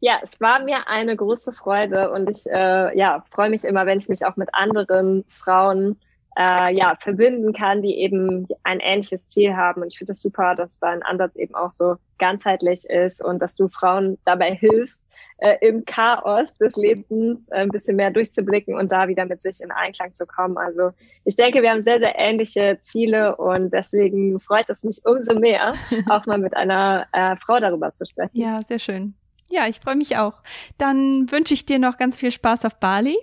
[0.00, 3.98] Ja, es war mir eine große Freude und ich äh, ja, freue mich immer, wenn
[3.98, 5.98] ich mich auch mit anderen Frauen
[6.36, 9.82] äh, ja, verbinden kann, die eben ein ähnliches Ziel haben.
[9.82, 13.40] Und ich finde es das super, dass dein Ansatz eben auch so ganzheitlich ist und
[13.40, 18.74] dass du Frauen dabei hilfst, äh, im Chaos des Lebens äh, ein bisschen mehr durchzublicken
[18.74, 20.58] und da wieder mit sich in Einklang zu kommen.
[20.58, 20.90] Also
[21.24, 25.74] ich denke, wir haben sehr, sehr ähnliche Ziele und deswegen freut es mich umso mehr,
[26.10, 28.38] auch mal mit einer äh, Frau darüber zu sprechen.
[28.38, 29.14] Ja, sehr schön.
[29.48, 30.42] Ja, ich freue mich auch.
[30.76, 33.16] Dann wünsche ich dir noch ganz viel Spaß auf Bali.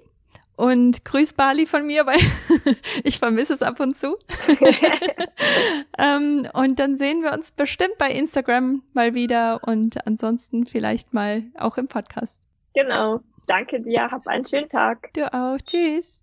[0.56, 2.20] Und grüß Bali von mir, weil
[3.04, 4.18] ich vermisse es ab und zu.
[5.98, 11.44] ähm, und dann sehen wir uns bestimmt bei Instagram mal wieder und ansonsten vielleicht mal
[11.58, 12.44] auch im Podcast.
[12.76, 13.22] Genau.
[13.48, 14.10] Danke dir.
[14.12, 15.14] Hab einen schönen Tag.
[15.14, 15.58] Du auch.
[15.66, 16.22] Tschüss.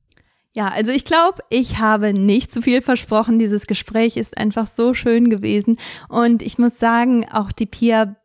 [0.54, 3.38] Ja, also ich glaube, ich habe nicht zu viel versprochen.
[3.38, 5.78] Dieses Gespräch ist einfach so schön gewesen.
[6.08, 8.16] Und ich muss sagen, auch die Pia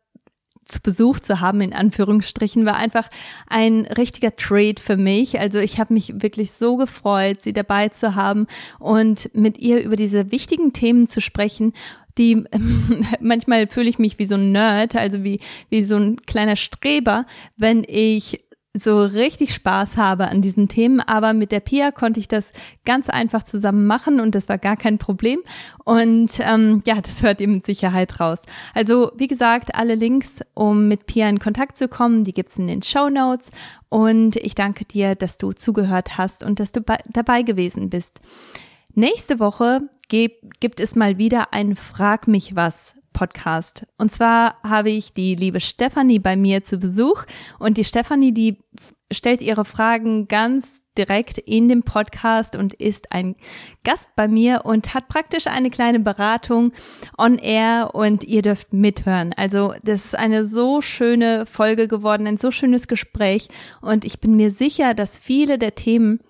[0.66, 3.08] zu Besuch zu haben, in Anführungsstrichen, war einfach
[3.46, 5.40] ein richtiger Trade für mich.
[5.40, 8.46] Also ich habe mich wirklich so gefreut, sie dabei zu haben
[8.78, 11.72] und mit ihr über diese wichtigen Themen zu sprechen
[12.18, 12.44] die
[13.20, 17.26] manchmal fühle ich mich wie so ein Nerd, also wie, wie so ein kleiner Streber,
[17.56, 18.45] wenn ich
[18.78, 22.52] so richtig Spaß habe an diesen Themen, aber mit der Pia konnte ich das
[22.84, 25.40] ganz einfach zusammen machen und das war gar kein Problem.
[25.84, 28.42] Und ähm, ja, das hört ihr mit Sicherheit raus.
[28.74, 32.66] Also wie gesagt, alle Links, um mit Pia in Kontakt zu kommen, die gibt's in
[32.66, 33.50] den Show Notes.
[33.88, 38.20] Und ich danke dir, dass du zugehört hast und dass du dabei gewesen bist.
[38.94, 43.86] Nächste Woche gibt es mal wieder ein Frag mich was Podcast.
[43.96, 47.24] Und zwar habe ich die liebe Stefanie bei mir zu Besuch
[47.58, 48.58] und die Stefanie, die
[49.10, 53.34] stellt ihre Fragen ganz direkt in dem Podcast und ist ein
[53.84, 56.72] Gast bei mir und hat praktisch eine kleine Beratung
[57.16, 59.32] on air und ihr dürft mithören.
[59.34, 63.48] Also das ist eine so schöne Folge geworden, ein so schönes Gespräch
[63.80, 66.20] und ich bin mir sicher, dass viele der Themen,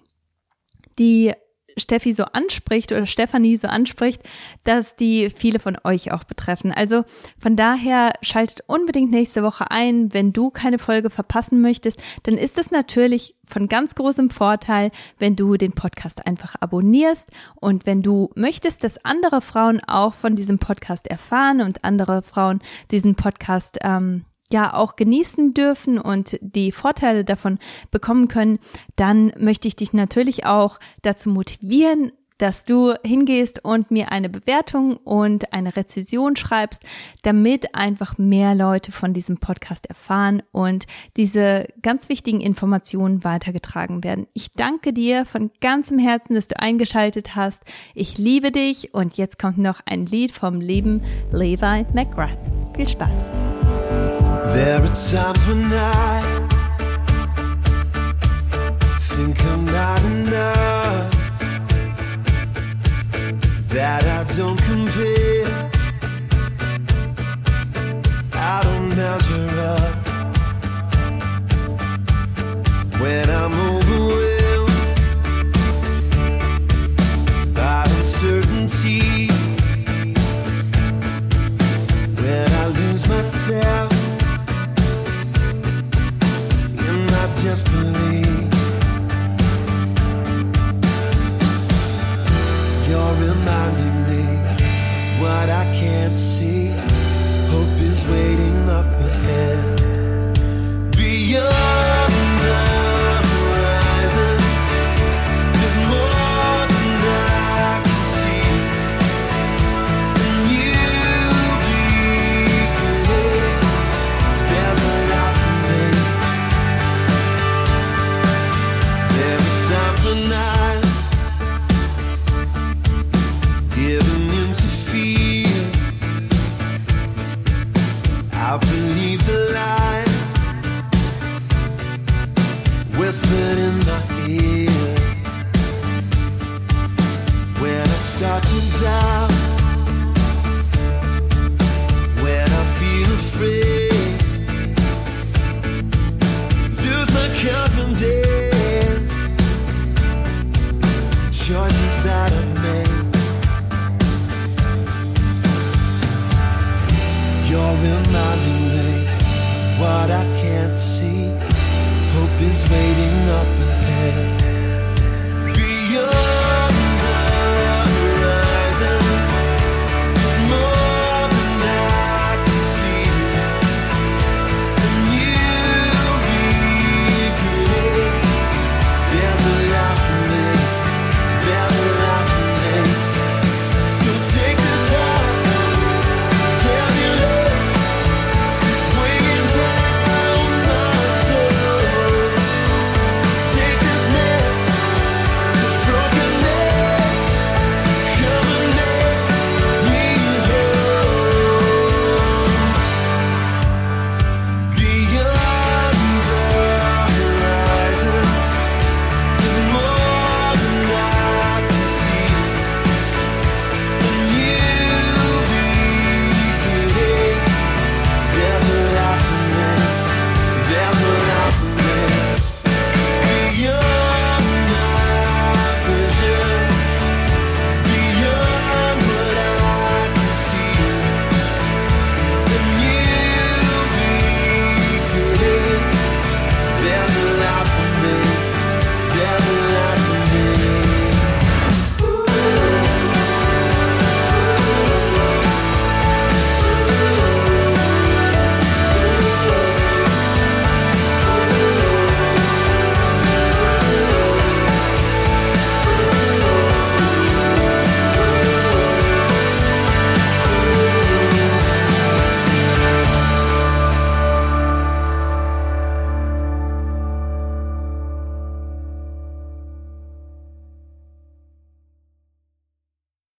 [1.01, 1.33] die
[1.77, 4.23] Steffi so anspricht oder Stefanie so anspricht,
[4.65, 6.73] dass die viele von euch auch betreffen.
[6.73, 7.05] Also
[7.39, 10.13] von daher schaltet unbedingt nächste Woche ein.
[10.15, 15.37] Wenn du keine Folge verpassen möchtest, dann ist es natürlich von ganz großem Vorteil, wenn
[15.37, 20.59] du den Podcast einfach abonnierst und wenn du möchtest, dass andere Frauen auch von diesem
[20.59, 22.61] Podcast erfahren und andere Frauen
[22.91, 27.59] diesen Podcast ähm, ja auch genießen dürfen und die Vorteile davon
[27.91, 28.59] bekommen können,
[28.97, 34.97] dann möchte ich dich natürlich auch dazu motivieren, dass du hingehst und mir eine Bewertung
[34.99, 36.83] und eine Rezession schreibst,
[37.23, 40.87] damit einfach mehr Leute von diesem Podcast erfahren und
[41.17, 44.27] diese ganz wichtigen Informationen weitergetragen werden.
[44.35, 47.63] Ich danke dir von ganzem Herzen, dass du eingeschaltet hast.
[47.95, 52.39] Ich liebe dich und jetzt kommt noch ein Lied vom lieben Levi McGrath.
[52.77, 53.66] Viel Spaß!
[54.55, 56.23] There are times when I
[59.01, 61.13] think I'm not enough,
[63.69, 65.71] that I don't compare,
[68.33, 69.95] I don't measure up.
[73.01, 74.71] When I'm overwhelmed
[77.55, 79.29] by uncertainty,
[82.21, 83.86] when I lose myself.
[87.57, 88.06] desperate.